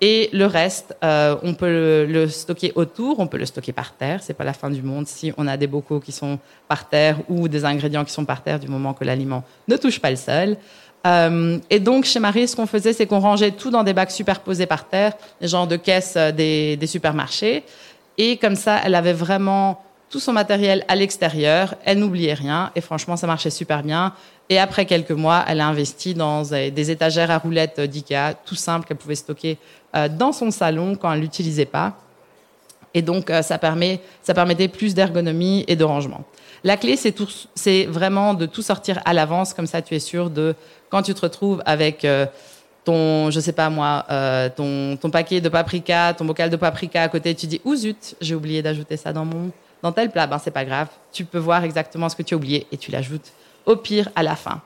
Et 0.00 0.28
le 0.32 0.46
reste, 0.46 0.96
euh, 1.04 1.36
on 1.42 1.54
peut 1.54 2.06
le, 2.06 2.28
stocker 2.28 2.72
autour, 2.74 3.20
on 3.20 3.26
peut 3.26 3.38
le 3.38 3.46
stocker 3.46 3.72
par 3.72 3.94
terre. 3.94 4.22
C'est 4.22 4.34
pas 4.34 4.44
la 4.44 4.52
fin 4.52 4.68
du 4.68 4.82
monde 4.82 5.06
si 5.06 5.32
on 5.38 5.46
a 5.46 5.56
des 5.56 5.68
bocaux 5.68 6.00
qui 6.00 6.12
sont 6.12 6.38
par 6.66 6.88
terre 6.88 7.18
ou 7.28 7.48
des 7.48 7.64
ingrédients 7.64 8.04
qui 8.04 8.12
sont 8.12 8.24
par 8.24 8.42
terre 8.42 8.58
du 8.58 8.68
moment 8.68 8.92
que 8.92 9.04
l'aliment 9.04 9.44
ne 9.68 9.76
touche 9.76 10.00
pas 10.00 10.10
le 10.10 10.16
sol. 10.16 10.56
Euh, 11.06 11.58
et 11.70 11.80
donc 11.80 12.04
chez 12.04 12.18
Marie, 12.18 12.48
ce 12.48 12.56
qu'on 12.56 12.66
faisait, 12.66 12.92
c'est 12.92 13.06
qu'on 13.06 13.20
rangeait 13.20 13.50
tout 13.50 13.70
dans 13.70 13.84
des 13.84 13.92
bacs 13.92 14.10
superposés 14.10 14.66
par 14.66 14.88
terre, 14.88 15.12
les 15.40 15.48
genres 15.48 15.66
de 15.66 15.76
caisses 15.76 16.14
euh, 16.16 16.32
des, 16.32 16.76
des 16.76 16.86
supermarchés. 16.86 17.64
Et 18.16 18.36
comme 18.38 18.56
ça, 18.56 18.80
elle 18.84 18.94
avait 18.94 19.12
vraiment 19.12 19.82
tout 20.08 20.20
son 20.20 20.32
matériel 20.32 20.84
à 20.88 20.94
l'extérieur. 20.94 21.74
Elle 21.84 21.98
n'oubliait 21.98 22.34
rien 22.34 22.70
et 22.76 22.80
franchement, 22.80 23.16
ça 23.16 23.26
marchait 23.26 23.50
super 23.50 23.82
bien. 23.82 24.12
Et 24.48 24.58
après 24.58 24.86
quelques 24.86 25.10
mois, 25.10 25.44
elle 25.48 25.60
a 25.60 25.66
investi 25.66 26.14
dans 26.14 26.42
des 26.42 26.90
étagères 26.90 27.30
à 27.30 27.38
roulettes 27.38 27.80
d'IKEA, 27.80 28.34
tout 28.44 28.54
simple, 28.54 28.86
qu'elle 28.86 28.98
pouvait 28.98 29.14
stocker 29.14 29.58
euh, 29.96 30.08
dans 30.08 30.32
son 30.32 30.50
salon 30.50 30.96
quand 30.96 31.12
elle 31.12 31.20
l'utilisait 31.20 31.64
pas. 31.64 31.94
Et 32.92 33.02
donc, 33.02 33.30
euh, 33.30 33.42
ça, 33.42 33.58
permet, 33.58 34.00
ça 34.22 34.34
permettait 34.34 34.68
plus 34.68 34.94
d'ergonomie 34.94 35.64
et 35.66 35.76
de 35.76 35.84
rangement. 35.84 36.24
La 36.64 36.76
clé, 36.76 36.96
c'est, 36.96 37.86
vraiment 37.86 38.34
de 38.34 38.46
tout 38.46 38.62
sortir 38.62 39.00
à 39.04 39.12
l'avance, 39.12 39.54
comme 39.54 39.66
ça 39.66 39.82
tu 39.82 39.94
es 39.94 39.98
sûr 40.00 40.30
de, 40.30 40.54
quand 40.88 41.02
tu 41.02 41.14
te 41.14 41.20
retrouves 41.20 41.62
avec 41.66 42.04
euh, 42.04 42.26
ton, 42.84 43.30
je 43.30 43.38
sais 43.38 43.52
pas 43.52 43.70
moi, 43.70 44.06
ton, 44.56 44.96
ton 44.96 45.10
paquet 45.10 45.40
de 45.40 45.48
paprika, 45.48 46.14
ton 46.16 46.24
bocal 46.24 46.50
de 46.50 46.56
paprika 46.56 47.02
à 47.02 47.08
côté, 47.08 47.34
tu 47.34 47.46
dis, 47.46 47.60
ou 47.64 47.76
zut, 47.76 48.16
j'ai 48.20 48.34
oublié 48.34 48.62
d'ajouter 48.62 48.96
ça 48.96 49.12
dans 49.12 49.24
mon, 49.24 49.52
dans 49.84 49.92
tel 49.92 50.10
plat, 50.10 50.26
ben 50.26 50.38
c'est 50.38 50.50
pas 50.50 50.64
grave. 50.64 50.88
Tu 51.12 51.26
peux 51.26 51.38
voir 51.38 51.62
exactement 51.62 52.08
ce 52.08 52.16
que 52.16 52.22
tu 52.22 52.32
as 52.32 52.38
oublié 52.38 52.66
et 52.72 52.78
tu 52.78 52.90
l'ajoutes 52.90 53.32
au 53.66 53.76
pire 53.76 54.08
à 54.16 54.22
la 54.22 54.34
fin. 54.34 54.62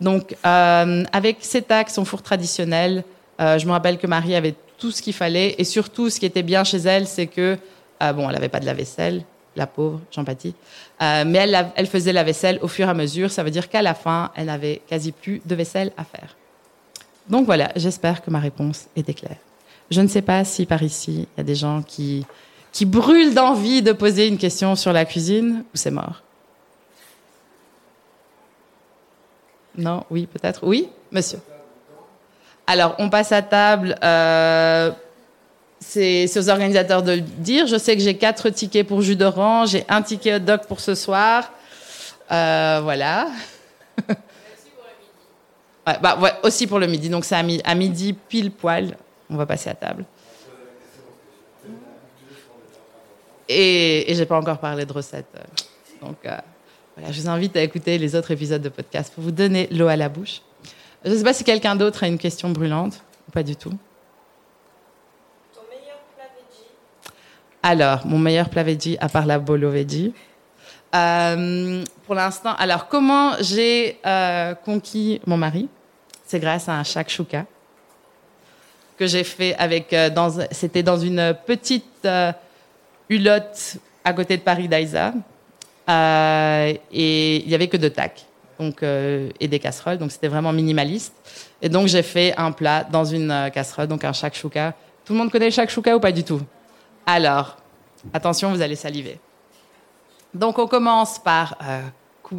Donc, 0.00 0.36
euh, 0.44 1.04
avec 1.12 1.36
cet 1.40 1.70
axe, 1.70 1.94
son 1.94 2.04
four 2.04 2.20
traditionnel, 2.20 3.04
euh, 3.40 3.58
je 3.58 3.66
me 3.66 3.70
rappelle 3.70 3.96
que 3.96 4.08
Marie 4.08 4.34
avait 4.34 4.56
tout 4.76 4.90
ce 4.90 5.02
qu'il 5.02 5.12
fallait 5.12 5.54
et 5.58 5.62
surtout, 5.62 6.10
ce 6.10 6.18
qui 6.18 6.26
était 6.26 6.42
bien 6.42 6.64
chez 6.64 6.78
elle, 6.78 7.06
c'est 7.06 7.28
que, 7.28 7.56
euh, 8.02 8.12
bon, 8.12 8.28
elle 8.28 8.34
n'avait 8.34 8.48
pas 8.48 8.58
de 8.58 8.66
la 8.66 8.74
vaisselle, 8.74 9.22
la 9.56 9.66
pauvre 9.66 10.00
Jean-Baptiste, 10.10 10.56
mais 11.00 11.38
elle, 11.76 11.86
faisait 11.86 12.12
la 12.12 12.22
vaisselle 12.22 12.58
au 12.62 12.68
fur 12.68 12.86
et 12.86 12.90
à 12.90 12.94
mesure. 12.94 13.30
Ça 13.30 13.42
veut 13.42 13.50
dire 13.50 13.68
qu'à 13.68 13.82
la 13.82 13.94
fin, 13.94 14.30
elle 14.34 14.46
n'avait 14.46 14.80
quasi 14.88 15.12
plus 15.12 15.42
de 15.44 15.54
vaisselle 15.54 15.92
à 15.96 16.04
faire. 16.04 16.36
Donc 17.28 17.46
voilà, 17.46 17.70
j'espère 17.76 18.22
que 18.22 18.30
ma 18.30 18.38
réponse 18.38 18.86
était 18.96 19.14
claire. 19.14 19.38
Je 19.90 20.00
ne 20.00 20.08
sais 20.08 20.22
pas 20.22 20.44
si 20.44 20.66
par 20.66 20.82
ici, 20.82 21.26
il 21.36 21.38
y 21.38 21.40
a 21.40 21.44
des 21.44 21.54
gens 21.54 21.82
qui, 21.82 22.24
qui 22.72 22.86
brûlent 22.86 23.34
d'envie 23.34 23.82
de 23.82 23.92
poser 23.92 24.28
une 24.28 24.38
question 24.38 24.76
sur 24.76 24.92
la 24.92 25.04
cuisine 25.04 25.64
ou 25.74 25.76
c'est 25.76 25.90
mort. 25.90 26.22
Non, 29.76 30.04
oui, 30.10 30.26
peut-être. 30.26 30.66
Oui, 30.66 30.88
monsieur. 31.10 31.40
Alors, 32.66 32.94
on 32.98 33.08
passe 33.10 33.32
à 33.32 33.42
table. 33.42 33.96
Euh, 34.02 34.90
c'est 35.80 36.38
aux 36.38 36.48
organisateurs 36.48 37.02
de 37.02 37.12
le 37.12 37.20
dire. 37.20 37.66
Je 37.66 37.76
sais 37.76 37.96
que 37.96 38.02
j'ai 38.02 38.16
quatre 38.16 38.50
tickets 38.50 38.86
pour 38.86 39.02
jus 39.02 39.16
d'orange, 39.16 39.70
j'ai 39.70 39.84
un 39.88 40.02
ticket 40.02 40.36
hot 40.36 40.40
dog 40.40 40.60
pour 40.68 40.80
ce 40.80 40.94
soir. 40.94 41.50
Euh, 42.30 42.80
voilà. 42.82 43.28
Ouais, 45.86 45.94
bah, 46.02 46.18
ouais, 46.20 46.32
aussi 46.42 46.66
pour 46.66 46.78
le 46.78 46.86
midi. 46.86 47.08
Donc, 47.08 47.24
c'est 47.24 47.34
à, 47.34 47.74
midi 47.74 48.12
pile 48.12 48.50
poil. 48.50 48.98
On 49.30 49.36
va 49.36 49.46
passer 49.46 49.70
à 49.70 49.74
table. 49.74 50.04
Et, 53.48 54.10
et 54.10 54.14
j'ai 54.14 54.26
pas 54.26 54.38
encore 54.38 54.58
parlé 54.58 54.84
de 54.84 54.92
recettes. 54.92 55.24
Donc, 56.02 56.16
euh, 56.26 56.36
je 57.10 57.20
vous 57.20 57.28
invite 57.28 57.56
à 57.56 57.62
écouter 57.62 57.98
les 57.98 58.14
autres 58.14 58.30
épisodes 58.30 58.62
de 58.62 58.68
podcast 58.68 59.12
pour 59.14 59.24
vous 59.24 59.30
donner 59.30 59.68
l'eau 59.70 59.88
à 59.88 59.96
la 59.96 60.08
bouche. 60.08 60.42
Je 61.04 61.10
ne 61.10 61.16
sais 61.16 61.24
pas 61.24 61.32
si 61.32 61.44
quelqu'un 61.44 61.76
d'autre 61.76 62.04
a 62.04 62.08
une 62.08 62.18
question 62.18 62.50
brûlante 62.50 63.02
ou 63.28 63.32
pas 63.32 63.42
du 63.42 63.56
tout. 63.56 63.72
Ton 65.54 65.62
meilleur 65.70 65.98
plat 66.14 66.26
veggie 66.36 66.68
Alors, 67.70 68.04
mon 68.04 68.18
meilleur 68.18 68.48
plat 68.48 68.64
veggie, 68.64 68.96
à 69.00 69.08
part 69.08 69.26
la 69.26 69.38
bolo 69.38 69.70
veggie. 69.70 70.12
Euh, 70.92 71.84
pour 72.04 72.16
l'instant, 72.16 72.52
alors 72.58 72.88
comment 72.88 73.34
j'ai 73.40 73.96
euh, 74.04 74.56
conquis 74.56 75.20
mon 75.24 75.36
mari? 75.36 75.68
C'est 76.26 76.40
grâce 76.40 76.68
à 76.68 76.72
un 76.72 76.82
shakshuka 76.82 77.46
que 78.98 79.06
j'ai 79.06 79.22
fait 79.22 79.54
avec. 79.54 79.92
Euh, 79.92 80.10
c'était 80.50 80.82
dans 80.82 80.98
une 80.98 81.32
petite 81.46 82.08
hulotte 83.08 83.76
à 84.04 84.12
côté 84.14 84.36
de 84.36 84.42
Paris 84.42 84.66
d'Aïsa. 84.66 85.12
Et 86.92 87.36
il 87.36 87.48
y 87.48 87.54
avait 87.54 87.68
que 87.68 87.76
deux 87.76 87.90
tacs 87.90 88.26
donc, 88.58 88.82
et 88.82 89.46
des 89.46 89.60
casseroles. 89.60 89.98
Donc 89.98 90.10
c'était 90.10 90.26
vraiment 90.26 90.52
minimaliste. 90.52 91.14
Et 91.62 91.68
donc 91.68 91.86
j'ai 91.86 92.02
fait 92.02 92.34
un 92.36 92.50
plat 92.50 92.82
dans 92.82 93.04
une 93.04 93.48
casserole, 93.54 93.86
donc 93.86 94.02
un 94.02 94.12
shakshuka. 94.12 94.74
Tout 95.04 95.12
le 95.12 95.20
monde 95.20 95.30
connaît 95.30 95.50
le 95.50 95.52
shakshuka 95.52 95.94
ou 95.94 96.00
pas 96.00 96.10
du 96.10 96.24
tout? 96.24 96.40
Alors, 97.06 97.56
attention, 98.12 98.50
vous 98.50 98.62
allez 98.62 98.76
saliver. 98.76 99.18
Donc 100.34 100.58
on 100.58 100.66
commence 100.66 101.18
par 101.18 101.56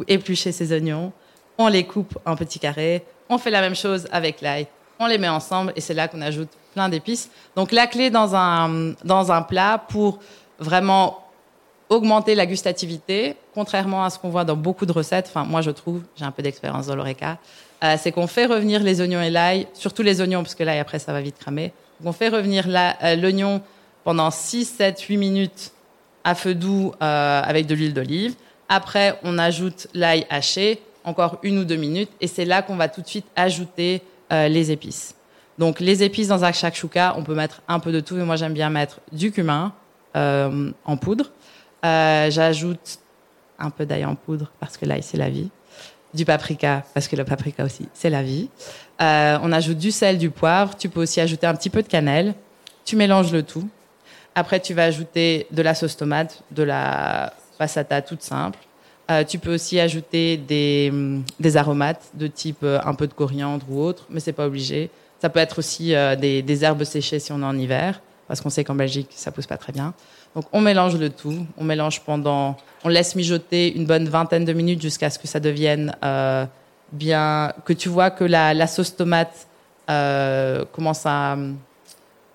éplucher 0.08 0.52
ses 0.52 0.72
oignons, 0.72 1.12
on 1.58 1.68
les 1.68 1.84
coupe 1.84 2.18
en 2.24 2.36
petits 2.36 2.58
carrés, 2.58 3.04
on 3.28 3.38
fait 3.38 3.50
la 3.50 3.60
même 3.60 3.74
chose 3.74 4.08
avec 4.10 4.40
l'ail, 4.40 4.66
on 4.98 5.06
les 5.06 5.18
met 5.18 5.28
ensemble 5.28 5.72
et 5.76 5.80
c'est 5.80 5.94
là 5.94 6.08
qu'on 6.08 6.22
ajoute 6.22 6.48
plein 6.72 6.88
d'épices. 6.88 7.30
Donc 7.56 7.72
la 7.72 7.86
clé 7.86 8.10
dans 8.10 8.34
un, 8.34 8.94
dans 9.04 9.32
un 9.32 9.42
plat 9.42 9.78
pour 9.88 10.18
vraiment 10.58 11.22
augmenter 11.88 12.34
la 12.34 12.46
gustativité, 12.46 13.36
contrairement 13.54 14.04
à 14.04 14.10
ce 14.10 14.18
qu'on 14.18 14.30
voit 14.30 14.44
dans 14.44 14.56
beaucoup 14.56 14.86
de 14.86 14.92
recettes. 14.92 15.26
Enfin, 15.28 15.44
moi, 15.44 15.60
je 15.60 15.70
trouve, 15.70 16.02
j'ai 16.16 16.24
un 16.24 16.30
peu 16.30 16.42
d'expérience 16.42 16.86
dans 16.86 16.96
l'oreca, 16.96 17.38
euh, 17.84 17.96
c'est 17.98 18.12
qu'on 18.12 18.26
fait 18.26 18.46
revenir 18.46 18.82
les 18.82 19.00
oignons 19.00 19.20
et 19.20 19.30
l'ail, 19.30 19.66
surtout 19.74 20.02
les 20.02 20.20
oignons, 20.20 20.42
parce 20.42 20.54
que 20.54 20.64
l'ail, 20.64 20.78
après, 20.78 20.98
ça 20.98 21.12
va 21.12 21.20
vite 21.20 21.38
cramer. 21.38 21.72
on 22.04 22.12
fait 22.12 22.28
revenir 22.28 22.64
euh, 22.68 23.16
l'oignon 23.16 23.60
pendant 24.04 24.30
6, 24.30 24.64
7, 24.64 25.00
8 25.00 25.16
minutes 25.16 25.72
à 26.24 26.34
feu 26.34 26.54
doux 26.54 26.92
euh, 27.02 27.42
avec 27.42 27.66
de 27.66 27.74
l'huile 27.74 27.94
d'olive. 27.94 28.34
Après, 28.68 29.18
on 29.22 29.38
ajoute 29.38 29.88
l'ail 29.94 30.26
haché, 30.30 30.80
encore 31.04 31.38
une 31.42 31.58
ou 31.58 31.64
deux 31.64 31.76
minutes, 31.76 32.10
et 32.20 32.26
c'est 32.26 32.44
là 32.44 32.62
qu'on 32.62 32.76
va 32.76 32.88
tout 32.88 33.02
de 33.02 33.06
suite 33.06 33.26
ajouter 33.36 34.02
les 34.30 34.70
épices. 34.70 35.14
Donc, 35.58 35.78
les 35.78 36.02
épices 36.02 36.28
dans 36.28 36.42
un 36.42 36.52
shakshuka, 36.52 37.16
on 37.18 37.22
peut 37.22 37.34
mettre 37.34 37.60
un 37.68 37.80
peu 37.80 37.92
de 37.92 38.00
tout, 38.00 38.14
mais 38.14 38.24
moi, 38.24 38.36
j'aime 38.36 38.54
bien 38.54 38.70
mettre 38.70 39.00
du 39.12 39.30
cumin 39.30 39.74
en 40.14 40.96
poudre, 40.98 41.30
euh, 41.84 42.30
j'ajoute 42.30 42.98
un 43.58 43.70
peu 43.70 43.86
d'ail 43.86 44.04
en 44.04 44.14
poudre 44.14 44.52
parce 44.60 44.76
que 44.76 44.86
l'ail 44.86 45.02
c'est 45.02 45.16
la 45.16 45.30
vie. 45.30 45.50
Du 46.14 46.24
paprika 46.24 46.84
parce 46.94 47.08
que 47.08 47.16
le 47.16 47.24
paprika 47.24 47.64
aussi 47.64 47.88
c'est 47.94 48.10
la 48.10 48.22
vie. 48.22 48.48
Euh, 49.00 49.38
on 49.42 49.50
ajoute 49.52 49.78
du 49.78 49.90
sel, 49.90 50.18
du 50.18 50.30
poivre. 50.30 50.76
Tu 50.76 50.88
peux 50.88 51.00
aussi 51.00 51.20
ajouter 51.20 51.46
un 51.46 51.54
petit 51.54 51.70
peu 51.70 51.82
de 51.82 51.88
cannelle. 51.88 52.34
Tu 52.84 52.96
mélanges 52.96 53.32
le 53.32 53.42
tout. 53.42 53.68
Après 54.34 54.60
tu 54.60 54.74
vas 54.74 54.84
ajouter 54.84 55.46
de 55.50 55.62
la 55.62 55.74
sauce 55.74 55.96
tomate, 55.96 56.42
de 56.50 56.62
la 56.62 57.32
passata 57.58 58.02
toute 58.02 58.22
simple. 58.22 58.58
Euh, 59.10 59.24
tu 59.24 59.38
peux 59.38 59.54
aussi 59.54 59.80
ajouter 59.80 60.36
des, 60.36 60.92
des, 61.40 61.56
aromates 61.56 62.10
de 62.14 62.28
type 62.28 62.64
un 62.64 62.94
peu 62.94 63.06
de 63.06 63.12
coriandre 63.12 63.66
ou 63.68 63.82
autre, 63.82 64.06
mais 64.08 64.20
c'est 64.20 64.32
pas 64.32 64.46
obligé. 64.46 64.90
Ça 65.20 65.28
peut 65.28 65.40
être 65.40 65.58
aussi 65.58 65.94
des, 66.20 66.42
des 66.42 66.64
herbes 66.64 66.84
séchées 66.84 67.18
si 67.18 67.32
on 67.32 67.40
est 67.40 67.44
en 67.44 67.56
hiver, 67.58 68.00
parce 68.28 68.40
qu'on 68.40 68.50
sait 68.50 68.64
qu'en 68.64 68.74
Belgique 68.74 69.10
ça 69.10 69.30
pousse 69.32 69.46
pas 69.46 69.58
très 69.58 69.72
bien. 69.72 69.92
Donc 70.34 70.46
on 70.52 70.60
mélange 70.60 70.96
le 70.96 71.10
tout, 71.10 71.46
on 71.58 71.64
mélange 71.64 72.00
pendant, 72.00 72.56
on 72.84 72.88
laisse 72.88 73.14
mijoter 73.14 73.76
une 73.76 73.84
bonne 73.84 74.08
vingtaine 74.08 74.44
de 74.44 74.52
minutes 74.52 74.80
jusqu'à 74.80 75.10
ce 75.10 75.18
que 75.18 75.28
ça 75.28 75.40
devienne 75.40 75.94
euh, 76.02 76.46
bien, 76.92 77.52
que 77.64 77.72
tu 77.72 77.88
vois 77.88 78.10
que 78.10 78.24
la, 78.24 78.66
sauce 78.66 78.96
tomate 78.96 79.46
euh, 79.90 80.64
commence 80.72 81.02
à, 81.04 81.36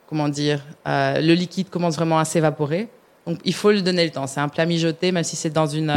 comment 0.08 0.30
dire, 0.30 0.62
euh, 0.88 1.20
le 1.22 1.34
liquide 1.34 1.70
commence 1.70 1.96
vraiment 1.96 2.20
à 2.20 2.26
s'évaporer. 2.26 2.88
Donc 3.26 3.39
il 3.43 3.54
faut 3.54 3.72
lui 3.72 3.84
donner 3.84 4.06
le 4.06 4.12
temps. 4.12 4.28
C'est 4.28 4.39
un 4.39 4.50
plat 4.50 4.65
mijoté, 4.65 5.12
même 5.12 5.24
si 5.24 5.36
c'est 5.36 5.50
dans 5.50 5.67
une 5.67 5.93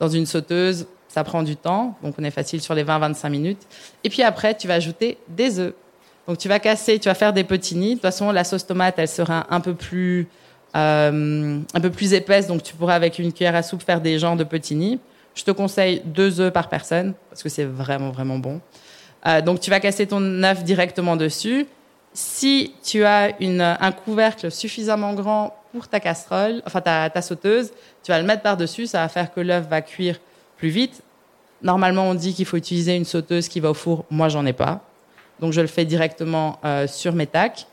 dans 0.00 0.08
une 0.08 0.26
sauteuse, 0.26 0.86
ça 1.08 1.24
prend 1.24 1.42
du 1.42 1.56
temps. 1.56 1.96
Donc 2.02 2.14
on 2.18 2.24
est 2.24 2.30
facile 2.30 2.60
sur 2.60 2.74
les 2.74 2.84
20-25 2.84 3.30
minutes. 3.30 3.66
Et 4.04 4.10
puis 4.10 4.22
après, 4.22 4.56
tu 4.56 4.68
vas 4.68 4.74
ajouter 4.74 5.18
des 5.28 5.58
œufs. 5.58 5.74
Donc 6.28 6.38
tu 6.38 6.48
vas 6.48 6.58
casser, 6.58 6.98
tu 6.98 7.08
vas 7.08 7.14
faire 7.14 7.32
des 7.32 7.44
petits 7.44 7.74
nids. 7.74 7.90
De 7.90 7.94
toute 7.94 8.02
façon, 8.02 8.30
la 8.30 8.44
sauce 8.44 8.66
tomate, 8.66 8.94
elle 8.98 9.08
sera 9.08 9.46
un 9.50 9.60
peu 9.60 9.74
plus 9.74 10.28
euh, 10.76 11.60
un 11.72 11.80
peu 11.80 11.90
plus 11.90 12.12
épaisse, 12.12 12.46
donc 12.46 12.62
tu 12.62 12.74
pourras 12.74 12.94
avec 12.94 13.18
une 13.18 13.32
cuillère 13.32 13.54
à 13.54 13.62
soupe 13.62 13.82
faire 13.82 14.02
des 14.02 14.18
genres 14.18 14.36
de 14.36 14.44
petits 14.44 14.74
nids. 14.74 15.00
Je 15.34 15.42
te 15.44 15.50
conseille 15.50 16.02
deux 16.04 16.40
œufs 16.40 16.52
par 16.52 16.68
personne 16.68 17.14
parce 17.30 17.42
que 17.42 17.48
c'est 17.48 17.64
vraiment 17.64 18.10
vraiment 18.10 18.38
bon. 18.38 18.60
Euh, 19.26 19.40
donc 19.40 19.60
tu 19.60 19.70
vas 19.70 19.80
casser 19.80 20.06
ton 20.06 20.42
œuf 20.42 20.64
directement 20.64 21.16
dessus. 21.16 21.66
Si 22.20 22.74
tu 22.82 23.04
as 23.04 23.30
un 23.38 23.92
couvercle 23.92 24.50
suffisamment 24.50 25.14
grand 25.14 25.54
pour 25.70 25.86
ta 25.86 26.00
casserole, 26.00 26.62
enfin 26.66 26.80
ta, 26.80 27.08
ta 27.10 27.22
sauteuse, 27.22 27.70
tu 28.02 28.10
vas 28.10 28.20
le 28.20 28.26
mettre 28.26 28.42
par-dessus, 28.42 28.88
ça 28.88 29.02
va 29.02 29.08
faire 29.08 29.32
que 29.32 29.40
l'œuf 29.40 29.68
va 29.68 29.82
cuire 29.82 30.18
plus 30.56 30.68
vite. 30.68 31.00
Normalement, 31.62 32.10
on 32.10 32.14
dit 32.14 32.34
qu'il 32.34 32.44
faut 32.44 32.56
utiliser 32.56 32.96
une 32.96 33.04
sauteuse 33.04 33.46
qui 33.46 33.60
va 33.60 33.70
au 33.70 33.74
four. 33.74 34.04
Moi, 34.10 34.28
j'en 34.30 34.44
ai 34.46 34.52
pas. 34.52 34.80
Donc, 35.38 35.52
je 35.52 35.60
le 35.60 35.68
fais 35.68 35.84
directement 35.84 36.58
euh, 36.64 36.88
sur 36.88 37.12
mes 37.12 37.28
tacs. 37.28 37.68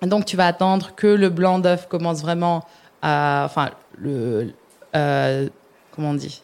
Donc, 0.00 0.26
tu 0.26 0.36
vas 0.36 0.46
attendre 0.46 0.94
que 0.94 1.08
le 1.08 1.28
blanc 1.28 1.58
d'œuf 1.58 1.88
commence 1.88 2.22
vraiment 2.22 2.64
à, 3.02 3.42
enfin, 3.46 3.70
le, 3.98 4.52
euh, 4.94 5.48
comment 5.90 6.10
on 6.10 6.14
dit, 6.14 6.40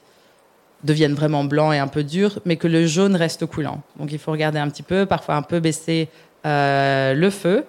devienne 0.83 1.15
vraiment 1.15 1.45
blanc 1.45 1.71
et 1.71 1.79
un 1.79 1.87
peu 1.87 2.03
dur, 2.03 2.41
mais 2.45 2.57
que 2.57 2.67
le 2.67 2.85
jaune 2.85 3.15
reste 3.15 3.47
coulant. 3.47 3.81
Donc, 3.95 4.11
il 4.11 4.19
faut 4.19 4.33
regarder 4.33 4.59
un 4.59 4.69
petit 4.69 4.83
peu, 4.83 5.07
parfois 5.07 5.37
un 5.37 5.43
peu 5.43 5.61
baisser 5.61 6.09
euh, 6.45 7.15
le 7.15 7.31
feu. 7.31 7.65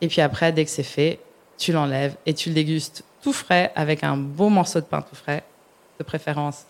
Et 0.00 0.08
puis 0.08 0.20
après, 0.20 0.52
dès 0.52 0.64
que 0.64 0.70
c'est 0.70 0.82
fait, 0.82 1.20
tu 1.58 1.72
l'enlèves 1.72 2.16
et 2.26 2.34
tu 2.34 2.48
le 2.48 2.54
dégustes 2.54 3.04
tout 3.22 3.32
frais 3.32 3.72
avec 3.76 4.02
un 4.02 4.16
beau 4.16 4.48
morceau 4.48 4.80
de 4.80 4.84
pain 4.84 5.02
tout 5.02 5.14
frais, 5.14 5.44
de 5.98 6.04
préférence 6.04 6.64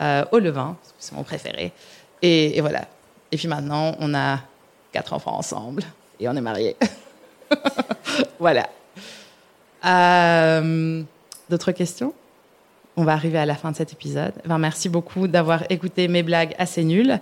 euh, 0.00 0.24
au 0.32 0.38
levain, 0.38 0.76
c'est 0.98 1.14
mon 1.14 1.22
préféré. 1.22 1.72
Et, 2.22 2.56
et 2.56 2.60
voilà. 2.60 2.86
Et 3.30 3.36
puis 3.36 3.48
maintenant, 3.48 3.94
on 4.00 4.14
a 4.14 4.40
quatre 4.92 5.12
enfants 5.12 5.36
ensemble 5.36 5.82
et 6.18 6.28
on 6.28 6.36
est 6.36 6.40
mariés. 6.40 6.76
voilà. 8.38 8.68
Euh, 9.84 11.02
D'autres 11.48 11.72
questions? 11.72 12.12
On 12.98 13.04
va 13.04 13.12
arriver 13.12 13.38
à 13.38 13.46
la 13.46 13.54
fin 13.54 13.70
de 13.70 13.76
cet 13.76 13.92
épisode. 13.92 14.32
Merci 14.44 14.88
beaucoup 14.88 15.28
d'avoir 15.28 15.62
écouté 15.70 16.08
mes 16.08 16.24
blagues 16.24 16.56
assez 16.58 16.82
nulles. 16.82 17.20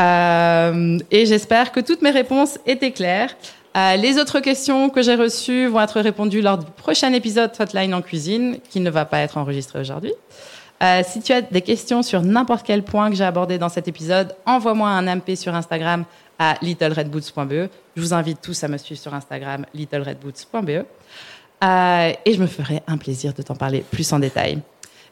Euh, 0.00 0.98
et 1.10 1.26
j'espère 1.26 1.72
que 1.72 1.80
toutes 1.80 2.00
mes 2.00 2.10
réponses 2.10 2.58
étaient 2.64 2.90
claires. 2.90 3.36
Euh, 3.76 3.96
les 3.96 4.16
autres 4.16 4.40
questions 4.40 4.88
que 4.88 5.02
j'ai 5.02 5.16
reçues 5.16 5.66
vont 5.66 5.82
être 5.82 6.00
répondues 6.00 6.40
lors 6.40 6.56
du 6.56 6.64
prochain 6.64 7.12
épisode 7.12 7.52
Hotline 7.60 7.92
en 7.92 8.00
cuisine, 8.00 8.60
qui 8.70 8.80
ne 8.80 8.88
va 8.88 9.04
pas 9.04 9.18
être 9.18 9.36
enregistré 9.36 9.80
aujourd'hui. 9.80 10.14
Euh, 10.82 11.02
si 11.06 11.20
tu 11.20 11.34
as 11.34 11.42
des 11.42 11.60
questions 11.60 12.02
sur 12.02 12.22
n'importe 12.22 12.64
quel 12.66 12.82
point 12.82 13.10
que 13.10 13.16
j'ai 13.16 13.24
abordé 13.24 13.58
dans 13.58 13.68
cet 13.68 13.88
épisode, 13.88 14.34
envoie-moi 14.46 14.88
un 14.88 15.16
MP 15.16 15.36
sur 15.36 15.54
Instagram 15.54 16.06
à 16.38 16.54
littleredboots.be. 16.62 17.68
Je 17.94 18.00
vous 18.00 18.14
invite 18.14 18.40
tous 18.40 18.64
à 18.64 18.68
me 18.68 18.78
suivre 18.78 18.98
sur 18.98 19.12
Instagram 19.12 19.66
littleredboots.be. 19.74 20.86
Et 21.62 22.32
je 22.32 22.40
me 22.40 22.46
ferai 22.46 22.80
un 22.86 22.96
plaisir 22.96 23.34
de 23.34 23.42
t'en 23.42 23.54
parler 23.54 23.84
plus 23.90 24.10
en 24.14 24.18
détail. 24.18 24.62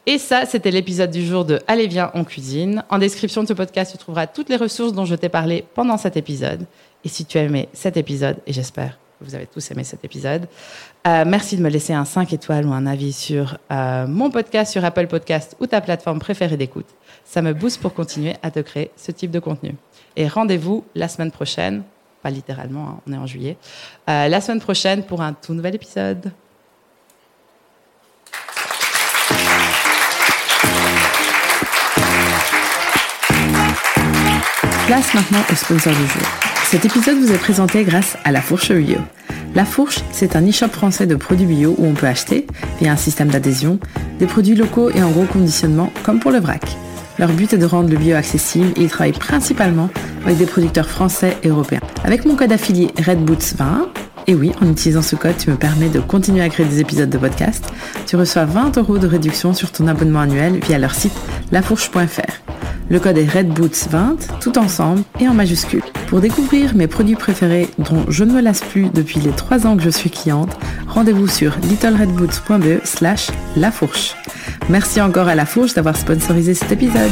Et 0.05 0.17
ça, 0.17 0.45
c'était 0.45 0.71
l'épisode 0.71 1.11
du 1.11 1.25
jour 1.25 1.45
de 1.45 1.59
Allez, 1.67 1.87
viens, 1.87 2.11
on 2.13 2.23
cuisine. 2.23 2.83
En 2.89 2.97
description 2.97 3.43
de 3.43 3.47
ce 3.47 3.53
podcast, 3.53 3.91
tu 3.91 3.97
trouveras 3.97 4.27
toutes 4.27 4.49
les 4.49 4.55
ressources 4.55 4.93
dont 4.93 5.05
je 5.05 5.15
t'ai 5.15 5.29
parlé 5.29 5.65
pendant 5.75 5.97
cet 5.97 6.17
épisode. 6.17 6.65
Et 7.03 7.09
si 7.09 7.25
tu 7.25 7.37
as 7.37 7.43
aimé 7.43 7.69
cet 7.73 7.97
épisode, 7.97 8.37
et 8.47 8.53
j'espère 8.53 8.97
que 9.19 9.25
vous 9.25 9.35
avez 9.35 9.45
tous 9.45 9.69
aimé 9.71 9.83
cet 9.83 10.03
épisode, 10.03 10.47
euh, 11.07 11.25
merci 11.27 11.57
de 11.57 11.61
me 11.61 11.69
laisser 11.69 11.93
un 11.93 12.05
5 12.05 12.33
étoiles 12.33 12.65
ou 12.65 12.73
un 12.73 12.85
avis 12.85 13.13
sur 13.13 13.57
euh, 13.71 14.07
mon 14.07 14.31
podcast, 14.31 14.71
sur 14.71 14.83
Apple 14.83 15.07
Podcast 15.07 15.55
ou 15.59 15.67
ta 15.67 15.81
plateforme 15.81 16.19
préférée 16.19 16.57
d'écoute. 16.57 16.87
Ça 17.23 17.41
me 17.41 17.53
booste 17.53 17.81
pour 17.81 17.93
continuer 17.93 18.35
à 18.41 18.51
te 18.51 18.59
créer 18.59 18.91
ce 18.95 19.11
type 19.11 19.31
de 19.31 19.39
contenu. 19.39 19.75
Et 20.15 20.27
rendez-vous 20.27 20.85
la 20.95 21.07
semaine 21.07 21.31
prochaine, 21.31 21.83
pas 22.23 22.29
littéralement, 22.29 22.87
hein, 22.87 23.01
on 23.07 23.13
est 23.13 23.17
en 23.17 23.27
juillet, 23.27 23.57
euh, 24.09 24.27
la 24.27 24.41
semaine 24.41 24.59
prochaine 24.59 25.03
pour 25.03 25.21
un 25.21 25.33
tout 25.33 25.53
nouvel 25.53 25.75
épisode. 25.75 26.31
Place 34.89 35.13
maintenant 35.13 35.43
au 35.51 35.53
sponsor 35.53 35.93
du 35.93 35.99
jour. 35.99 36.23
Cet 36.63 36.83
épisode 36.83 37.19
vous 37.19 37.31
est 37.31 37.37
présenté 37.37 37.83
grâce 37.83 38.17
à 38.25 38.31
La 38.31 38.41
Fourche 38.41 38.71
Bio. 38.71 38.97
La 39.53 39.63
Fourche, 39.63 39.99
c'est 40.11 40.35
un 40.35 40.41
e-shop 40.41 40.69
français 40.69 41.05
de 41.05 41.13
produits 41.13 41.45
bio 41.45 41.75
où 41.77 41.85
on 41.85 41.93
peut 41.93 42.07
acheter, 42.07 42.47
via 42.81 42.91
un 42.91 42.95
système 42.95 43.27
d'adhésion, 43.27 43.77
des 44.17 44.25
produits 44.25 44.55
locaux 44.55 44.89
et 44.89 45.03
en 45.03 45.11
gros 45.11 45.25
conditionnement, 45.25 45.93
comme 46.01 46.19
pour 46.19 46.31
le 46.31 46.39
vrac. 46.39 46.63
Leur 47.19 47.29
but 47.29 47.53
est 47.53 47.59
de 47.59 47.67
rendre 47.67 47.91
le 47.91 47.97
bio 47.97 48.15
accessible 48.15 48.69
et 48.77 48.81
ils 48.81 48.89
travaillent 48.89 49.11
principalement 49.11 49.91
avec 50.25 50.39
des 50.39 50.47
producteurs 50.47 50.89
français 50.89 51.37
et 51.43 51.49
européens. 51.49 51.81
Avec 52.03 52.25
mon 52.25 52.35
code 52.35 52.51
affilié 52.51 52.87
RedBoots20, 52.97 53.89
et 54.25 54.33
oui, 54.33 54.53
en 54.59 54.71
utilisant 54.71 55.03
ce 55.03 55.15
code, 55.15 55.37
tu 55.37 55.51
me 55.51 55.55
permets 55.55 55.89
de 55.89 55.99
continuer 55.99 56.41
à 56.41 56.49
créer 56.49 56.65
des 56.65 56.79
épisodes 56.79 57.11
de 57.11 57.17
podcast. 57.19 57.63
Tu 58.07 58.15
reçois 58.15 58.45
20 58.45 58.79
euros 58.79 58.97
de 58.97 59.05
réduction 59.05 59.53
sur 59.53 59.71
ton 59.71 59.85
abonnement 59.85 60.21
annuel 60.21 60.59
via 60.65 60.79
leur 60.79 60.95
site 60.95 61.13
lafourche.fr. 61.51 62.48
Le 62.89 62.99
code 62.99 63.17
est 63.17 63.25
RedBoots20, 63.25 64.39
tout 64.39 64.57
ensemble 64.57 65.03
et 65.19 65.27
en 65.27 65.33
majuscule. 65.33 65.83
Pour 66.07 66.21
découvrir 66.21 66.75
mes 66.75 66.87
produits 66.87 67.15
préférés 67.15 67.69
dont 67.77 68.05
je 68.09 68.23
ne 68.23 68.33
me 68.33 68.41
lasse 68.41 68.61
plus 68.61 68.89
depuis 68.89 69.19
les 69.19 69.31
3 69.31 69.67
ans 69.67 69.77
que 69.77 69.83
je 69.83 69.89
suis 69.89 70.09
cliente, 70.09 70.57
rendez-vous 70.87 71.27
sur 71.27 71.55
littleredboots.be 71.59 72.83
slash 72.83 73.29
lafourche. 73.55 74.15
Merci 74.69 75.01
encore 75.01 75.27
à 75.27 75.35
La 75.35 75.45
Fourche 75.45 75.75
d'avoir 75.75 75.95
sponsorisé 75.95 76.53
cet 76.53 76.71
épisode. 76.71 77.11